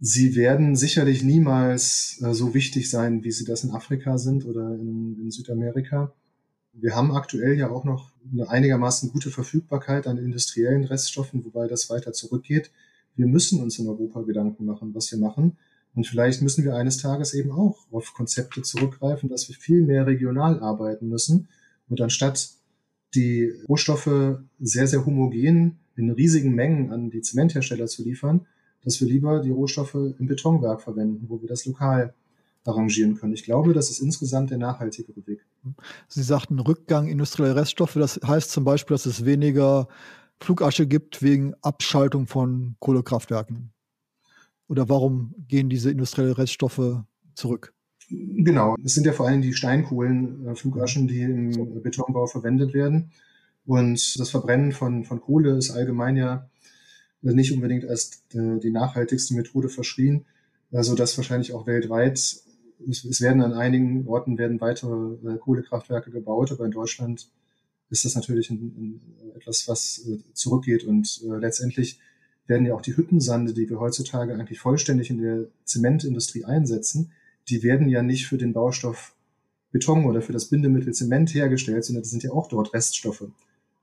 [0.00, 4.74] Sie werden sicherlich niemals äh, so wichtig sein, wie sie das in Afrika sind oder
[4.74, 6.12] in, in Südamerika.
[6.72, 11.88] Wir haben aktuell ja auch noch eine einigermaßen gute Verfügbarkeit an industriellen Reststoffen, wobei das
[11.88, 12.70] weiter zurückgeht.
[13.16, 15.56] Wir müssen uns in Europa Gedanken machen, was wir machen.
[15.94, 20.06] Und vielleicht müssen wir eines Tages eben auch auf Konzepte zurückgreifen, dass wir viel mehr
[20.06, 21.48] regional arbeiten müssen.
[21.88, 22.50] Und anstatt
[23.14, 28.46] die Rohstoffe sehr, sehr homogen in riesigen Mengen an die Zementhersteller zu liefern,
[28.84, 32.14] dass wir lieber die Rohstoffe im Betonwerk verwenden, wo wir das lokal
[32.64, 33.34] arrangieren können.
[33.34, 35.44] Ich glaube, das ist insgesamt der nachhaltigere Weg.
[36.08, 37.94] Sie sagten Rückgang industrieller Reststoffe.
[37.94, 39.88] Das heißt zum Beispiel, dass es weniger
[40.40, 43.70] Flugasche gibt wegen Abschaltung von Kohlekraftwerken.
[44.68, 47.02] Oder warum gehen diese industriellen Reststoffe
[47.34, 47.74] zurück?
[48.10, 53.10] Genau, es sind ja vor allem die Steinkohlenflugaschen, die im Betonbau verwendet werden.
[53.66, 56.48] Und das Verbrennen von, von Kohle ist allgemein ja
[57.32, 60.24] nicht unbedingt als äh, die nachhaltigste Methode verschrien,
[60.72, 62.18] also dass wahrscheinlich auch weltweit,
[62.90, 67.28] es, werden an einigen Orten werden weitere äh, Kohlekraftwerke gebaut, aber in Deutschland
[67.90, 69.00] ist das natürlich ein, ein,
[69.36, 72.00] etwas, was zurückgeht und letztendlich
[72.46, 77.12] werden ja auch die Hüttensande, die wir heutzutage eigentlich vollständig in der Zementindustrie einsetzen,
[77.48, 79.14] die werden ja nicht für den Baustoff
[79.74, 83.24] Beton oder für das Bindemittel Zement hergestellt, sondern das sind ja auch dort Reststoffe,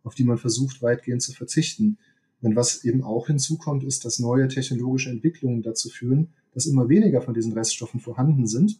[0.03, 1.97] auf die man versucht, weitgehend zu verzichten.
[2.41, 7.21] Und was eben auch hinzukommt, ist, dass neue technologische Entwicklungen dazu führen, dass immer weniger
[7.21, 8.79] von diesen Reststoffen vorhanden sind.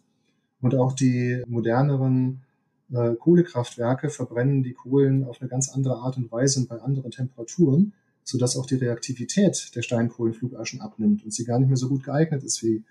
[0.62, 2.42] Und auch die moderneren
[2.92, 7.12] äh, Kohlekraftwerke verbrennen die Kohlen auf eine ganz andere Art und Weise und bei anderen
[7.12, 7.94] Temperaturen,
[8.24, 12.44] sodass auch die Reaktivität der Steinkohlenflugaschen abnimmt und sie gar nicht mehr so gut geeignet
[12.44, 12.84] ist wie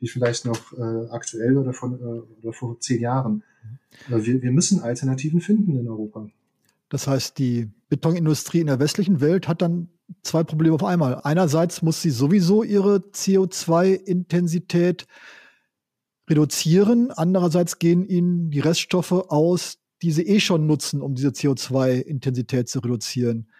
[0.00, 3.42] wie vielleicht noch äh, aktuell oder, von, äh, oder vor zehn Jahren.
[4.08, 4.24] Mhm.
[4.24, 6.28] Wir, wir müssen Alternativen finden in Europa.
[6.88, 9.88] Das heißt, die Betonindustrie in der westlichen Welt hat dann
[10.22, 11.20] zwei Probleme auf einmal.
[11.22, 15.06] Einerseits muss sie sowieso ihre CO2-Intensität
[16.28, 17.10] reduzieren.
[17.10, 22.80] Andererseits gehen ihnen die Reststoffe aus, die sie eh schon nutzen, um diese CO2-Intensität zu
[22.80, 23.50] reduzieren.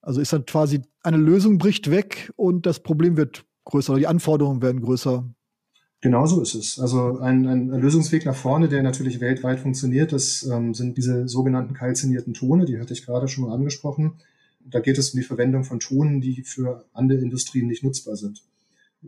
[0.00, 4.06] Also ist dann quasi eine Lösung bricht weg und das Problem wird größer oder die
[4.06, 5.28] Anforderungen werden größer.
[6.00, 6.78] Genauso ist es.
[6.78, 11.74] Also ein, ein Lösungsweg nach vorne, der natürlich weltweit funktioniert, das ähm, sind diese sogenannten
[11.74, 14.12] kalzinierten Tone, die hatte ich gerade schon mal angesprochen.
[14.70, 18.42] Da geht es um die Verwendung von Tonen, die für andere Industrien nicht nutzbar sind.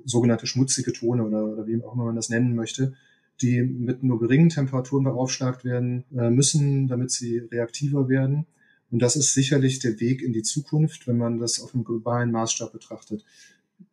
[0.05, 2.95] Sogenannte schmutzige Tone oder, oder wie auch immer man das nennen möchte,
[3.43, 8.47] die mit nur geringen Temperaturen beaufschlagt werden äh, müssen, damit sie reaktiver werden.
[8.91, 12.31] Und das ist sicherlich der Weg in die Zukunft, wenn man das auf einem globalen
[12.31, 13.25] Maßstab betrachtet.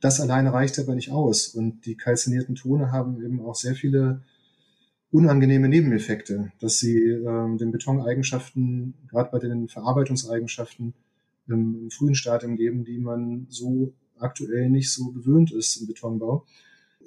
[0.02, 1.48] Das alleine reicht aber nicht aus.
[1.48, 4.22] Und die kalzinierten Tone haben eben auch sehr viele
[5.12, 10.94] unangenehme Nebeneffekte, dass sie ähm, den Betoneigenschaften, gerade bei den Verarbeitungseigenschaften
[11.48, 16.46] im frühen Stadium geben, die man so aktuell nicht so gewöhnt ist im Betonbau.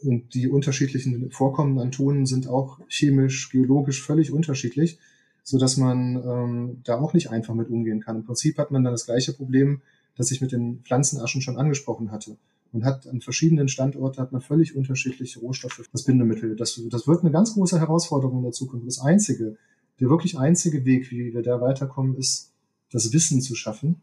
[0.02, 4.98] Und die unterschiedlichen Vorkommen an Tonen sind auch chemisch, geologisch völlig unterschiedlich,
[5.42, 8.16] so dass man ähm, da auch nicht einfach mit umgehen kann.
[8.16, 9.82] Im Prinzip hat man dann das gleiche Problem,
[10.16, 12.36] das ich mit den Pflanzenaschen schon angesprochen hatte.
[12.72, 16.56] Man hat an verschiedenen Standorten hat man völlig unterschiedliche Rohstoffe das Bindemittel.
[16.56, 18.86] Das, das wird eine ganz große Herausforderung in der Zukunft.
[18.86, 19.56] Das einzige,
[19.98, 22.52] der wirklich einzige Weg, wie wir da weiterkommen, ist,
[22.92, 24.00] das Wissen zu schaffen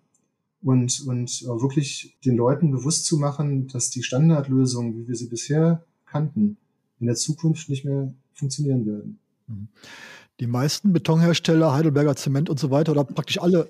[0.68, 5.84] und, und wirklich den Leuten bewusst zu machen, dass die Standardlösungen, wie wir sie bisher
[6.06, 6.58] kannten,
[7.00, 9.20] in der Zukunft nicht mehr funktionieren werden.
[9.48, 9.68] Mhm.
[10.40, 13.70] Die meisten Betonhersteller, Heidelberger Zement und so weiter, oder praktisch alle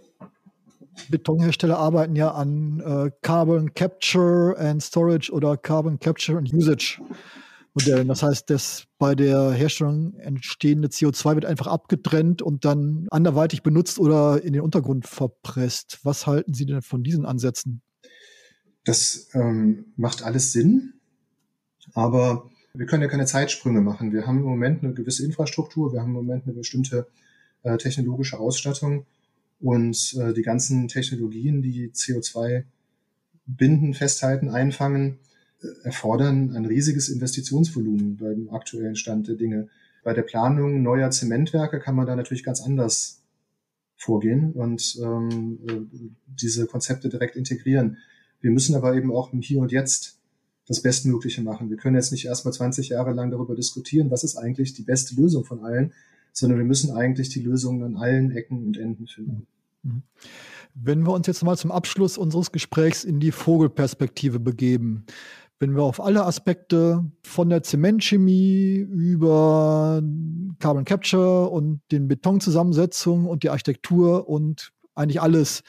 [1.10, 7.00] Betonhersteller arbeiten ja an äh, Carbon Capture and Storage oder Carbon Capture and Usage.
[7.78, 8.08] Modellen.
[8.08, 14.00] Das heißt, das bei der Herstellung entstehende CO2 wird einfach abgetrennt und dann anderweitig benutzt
[14.00, 16.00] oder in den Untergrund verpresst.
[16.04, 17.82] Was halten Sie denn von diesen Ansätzen?
[18.86, 20.94] Das ähm, macht alles Sinn,
[21.94, 24.14] aber wir können ja keine Zeitsprünge machen.
[24.14, 27.08] Wir haben im Moment eine gewisse Infrastruktur, wir haben im Moment eine bestimmte
[27.64, 29.06] äh, technologische Ausstattung
[29.60, 32.64] und äh, die ganzen Technologien, die CO2
[33.46, 35.20] binden, festhalten, einfangen,
[35.84, 39.70] erfordern ein riesiges Investitionsvolumen beim aktuellen Stand der Dinge.
[40.04, 43.22] Bei der Planung neuer Zementwerke kann man da natürlich ganz anders
[43.98, 47.98] vorgehen und ähm, äh, diese Konzepte direkt integrieren.
[48.40, 50.20] Wir müssen aber eben auch im Hier und Jetzt
[50.68, 51.70] das Bestmögliche machen.
[51.70, 55.16] Wir können jetzt nicht erstmal 20 Jahre lang darüber diskutieren, was ist eigentlich die beste
[55.16, 55.94] Lösung von allen,
[56.34, 59.48] sondern wir müssen eigentlich die Lösungen an allen Ecken und Enden finden.
[59.84, 60.04] Mhm.
[60.76, 65.06] Wenn wir uns jetzt mal zum Abschluss unseres Gesprächs in die Vogelperspektive begeben,
[65.60, 70.02] wenn wir auf alle Aspekte von der Zementchemie über
[70.60, 75.64] Carbon Capture und den Betonzusammensetzung und die Architektur und eigentlich alles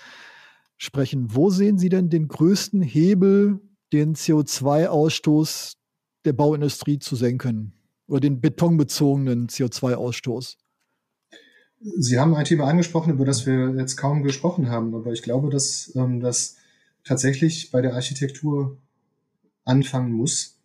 [0.76, 3.60] sprechen, wo sehen Sie denn den größten Hebel,
[3.92, 5.74] den CO2-Ausstoß
[6.24, 7.72] der Bauindustrie zu senken?
[8.08, 10.56] oder den betonbezogenen CO2-Ausstoß?
[11.98, 15.50] Sie haben ein Thema angesprochen, über das wir jetzt kaum gesprochen haben, aber ich glaube,
[15.50, 16.56] dass ähm, das
[17.04, 18.78] tatsächlich bei der Architektur
[19.68, 20.56] anfangen muss.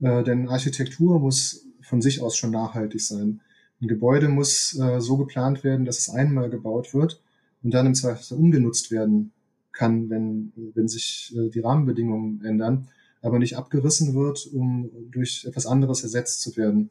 [0.00, 3.40] Äh, denn Architektur muss von sich aus schon nachhaltig sein.
[3.80, 7.22] Ein Gebäude muss äh, so geplant werden, dass es einmal gebaut wird
[7.62, 9.32] und dann im Zweifel umgenutzt werden
[9.72, 12.88] kann, wenn, wenn sich äh, die Rahmenbedingungen ändern
[13.22, 16.90] aber nicht abgerissen wird, um durch etwas anderes ersetzt zu werden.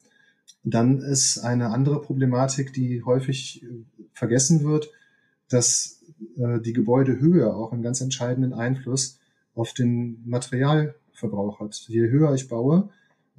[0.63, 3.67] Dann ist eine andere Problematik, die häufig äh,
[4.13, 4.91] vergessen wird,
[5.49, 6.01] dass
[6.37, 9.19] äh, die Gebäudehöhe auch einen ganz entscheidenden Einfluss
[9.55, 10.21] auf den
[11.17, 11.75] Materialverbrauch hat.
[11.87, 12.89] Je höher ich baue,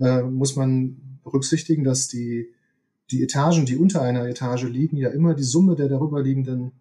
[0.01, 2.49] äh, muss man berücksichtigen, dass die,
[3.11, 6.73] die Etagen, die unter einer Etage liegen, ja immer die Summe der darüber liegenden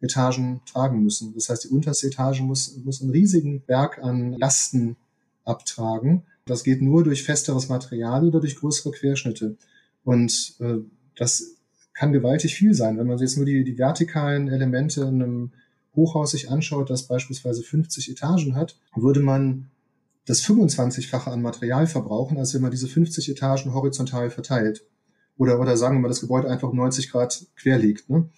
[0.00, 1.34] Etagen tragen müssen.
[1.34, 4.96] Das heißt, die unterste Etage muss, muss einen riesigen Berg an Lasten
[5.44, 6.24] abtragen.
[6.46, 9.56] Das geht nur durch festeres Material oder durch größere Querschnitte.
[10.04, 10.78] Und äh,
[11.16, 11.56] das
[11.94, 12.98] kann gewaltig viel sein.
[12.98, 15.52] Wenn man jetzt nur die, die vertikalen Elemente in einem
[15.96, 19.70] Hochhaus sich anschaut, das beispielsweise 50 Etagen hat, würde man
[20.26, 24.84] das 25-fache an Material verbrauchen, als wenn man diese 50 Etagen horizontal verteilt.
[25.36, 28.08] Oder, oder sagen wir mal, das Gebäude einfach 90 Grad quer liegt.
[28.08, 28.28] Ne?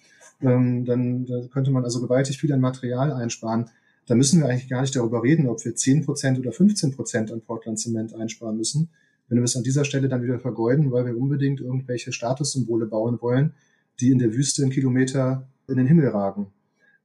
[0.41, 3.69] Ähm, dann da könnte man also gewaltig viel an Material einsparen
[4.07, 7.77] da müssen wir eigentlich gar nicht darüber reden, ob wir 10% oder 15% an Portland
[7.77, 8.89] Zement einsparen müssen.
[9.27, 13.21] Wenn wir es an dieser Stelle dann wieder vergeuden, weil wir unbedingt irgendwelche Statussymbole bauen
[13.21, 13.53] wollen,
[13.99, 16.47] die in der Wüste einen Kilometer in den Himmel ragen.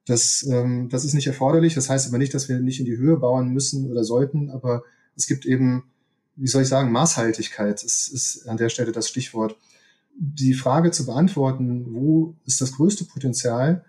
[0.06, 1.74] Das, ähm, das ist nicht erforderlich.
[1.74, 4.82] Das heißt aber nicht, dass wir nicht in die Höhe bauen müssen oder sollten, aber
[5.16, 5.84] es gibt eben,
[6.36, 9.56] wie soll ich sagen, Maßhaltigkeit ist, ist an der Stelle das Stichwort.
[10.16, 13.84] Die Frage zu beantworten, wo ist das größte Potenzial,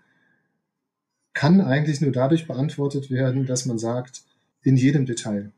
[1.34, 4.22] kann eigentlich nur dadurch beantwortet werden, dass man sagt,
[4.62, 5.52] in jedem Detail.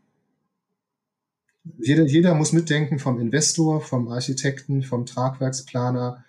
[1.78, 6.24] Jeder, jeder muss mitdenken vom Investor, vom Architekten, vom Tragwerksplaner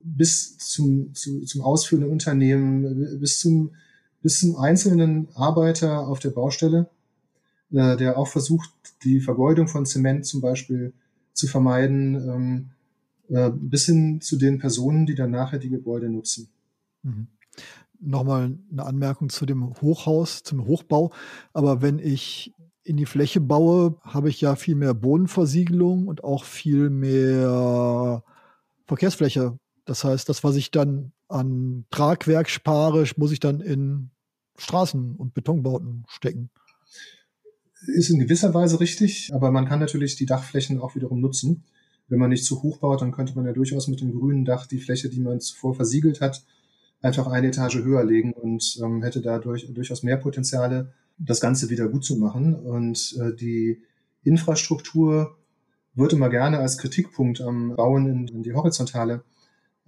[0.00, 3.70] bis zum, zu, zum ausführenden Unternehmen, bis zum,
[4.22, 6.88] bis zum einzelnen Arbeiter auf der Baustelle,
[7.72, 8.70] äh, der auch versucht,
[9.04, 10.92] die Vergeudung von Zement zum Beispiel
[11.32, 12.70] zu vermeiden, ähm,
[13.28, 16.48] äh, bis hin zu den Personen, die dann nachher die Gebäude nutzen.
[17.02, 17.28] Mhm
[18.00, 21.12] nochmal eine Anmerkung zu dem Hochhaus, zum Hochbau.
[21.52, 26.44] Aber wenn ich in die Fläche baue, habe ich ja viel mehr Bodenversiegelung und auch
[26.44, 28.22] viel mehr
[28.86, 29.58] Verkehrsfläche.
[29.88, 34.10] Das heißt, das, was ich dann an Tragwerk spare, muss ich dann in
[34.58, 36.50] Straßen und Betonbauten stecken.
[37.86, 41.64] Ist in gewisser Weise richtig, aber man kann natürlich die Dachflächen auch wiederum nutzen.
[42.06, 44.66] Wenn man nicht zu hoch baut, dann könnte man ja durchaus mit dem grünen Dach
[44.66, 46.44] die Fläche, die man zuvor versiegelt hat,
[47.00, 51.88] einfach eine Etage höher legen und ähm, hätte dadurch durchaus mehr Potenziale, das Ganze wieder
[51.88, 52.54] gut zu machen.
[52.54, 53.80] Und äh, die
[54.22, 55.38] Infrastruktur
[55.94, 59.24] wird immer gerne als Kritikpunkt am Bauen in, in die Horizontale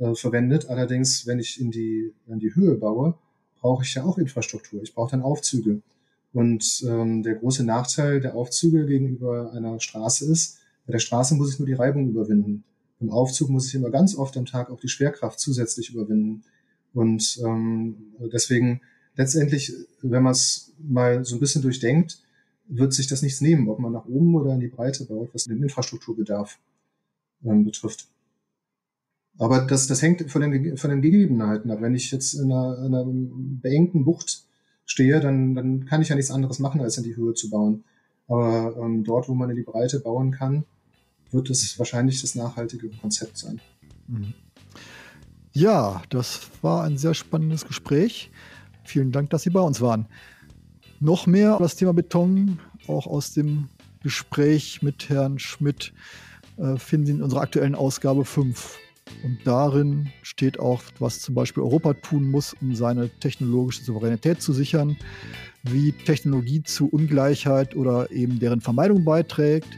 [0.01, 0.69] äh, verwendet.
[0.69, 3.15] Allerdings, wenn ich in die, in die Höhe baue,
[3.61, 4.83] brauche ich ja auch Infrastruktur.
[4.83, 5.83] Ich brauche dann Aufzüge.
[6.33, 11.53] Und ähm, der große Nachteil der Aufzüge gegenüber einer Straße ist, bei der Straße muss
[11.53, 12.65] ich nur die Reibung überwinden.
[13.01, 16.43] Im Aufzug muss ich immer ganz oft am Tag auch die Schwerkraft zusätzlich überwinden.
[16.93, 18.81] Und ähm, deswegen
[19.17, 19.73] letztendlich,
[20.03, 22.23] wenn man es mal so ein bisschen durchdenkt,
[22.69, 25.45] wird sich das nichts nehmen, ob man nach oben oder in die Breite baut, was
[25.45, 26.59] den Infrastrukturbedarf
[27.45, 28.10] ähm, betrifft.
[29.41, 31.81] Aber das, das hängt von den, von den Gegebenheiten ab.
[31.81, 34.45] Wenn ich jetzt in einer, in einer beengten Bucht
[34.85, 37.85] stehe, dann, dann kann ich ja nichts anderes machen, als in die Höhe zu bauen.
[38.29, 40.65] Aber ähm, dort, wo man in die Breite bauen kann,
[41.31, 43.63] wird es wahrscheinlich das nachhaltige Konzept sein.
[44.09, 44.35] Mhm.
[45.53, 48.31] Ja, das war ein sehr spannendes Gespräch.
[48.85, 50.07] Vielen Dank, dass Sie bei uns waren.
[51.01, 53.69] Noch mehr das Thema Beton, auch aus dem
[54.03, 55.95] Gespräch mit Herrn Schmidt,
[56.59, 58.79] äh, finden Sie in unserer aktuellen Ausgabe 5.
[59.23, 64.53] Und darin steht auch, was zum Beispiel Europa tun muss, um seine technologische Souveränität zu
[64.53, 64.97] sichern,
[65.63, 69.69] wie Technologie zu Ungleichheit oder eben deren Vermeidung beiträgt,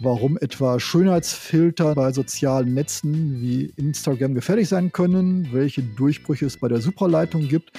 [0.00, 6.68] warum etwa Schönheitsfilter bei sozialen Netzen wie Instagram gefährlich sein können, welche Durchbrüche es bei
[6.68, 7.72] der Supraleitung gibt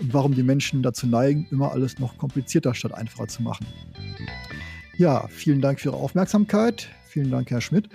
[0.00, 3.66] und warum die Menschen dazu neigen, immer alles noch komplizierter statt einfacher zu machen.
[4.96, 6.88] Ja, vielen Dank für Ihre Aufmerksamkeit.
[7.06, 7.88] Vielen Dank, Herr Schmidt.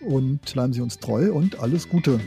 [0.00, 2.20] Und bleiben Sie uns treu und alles Gute.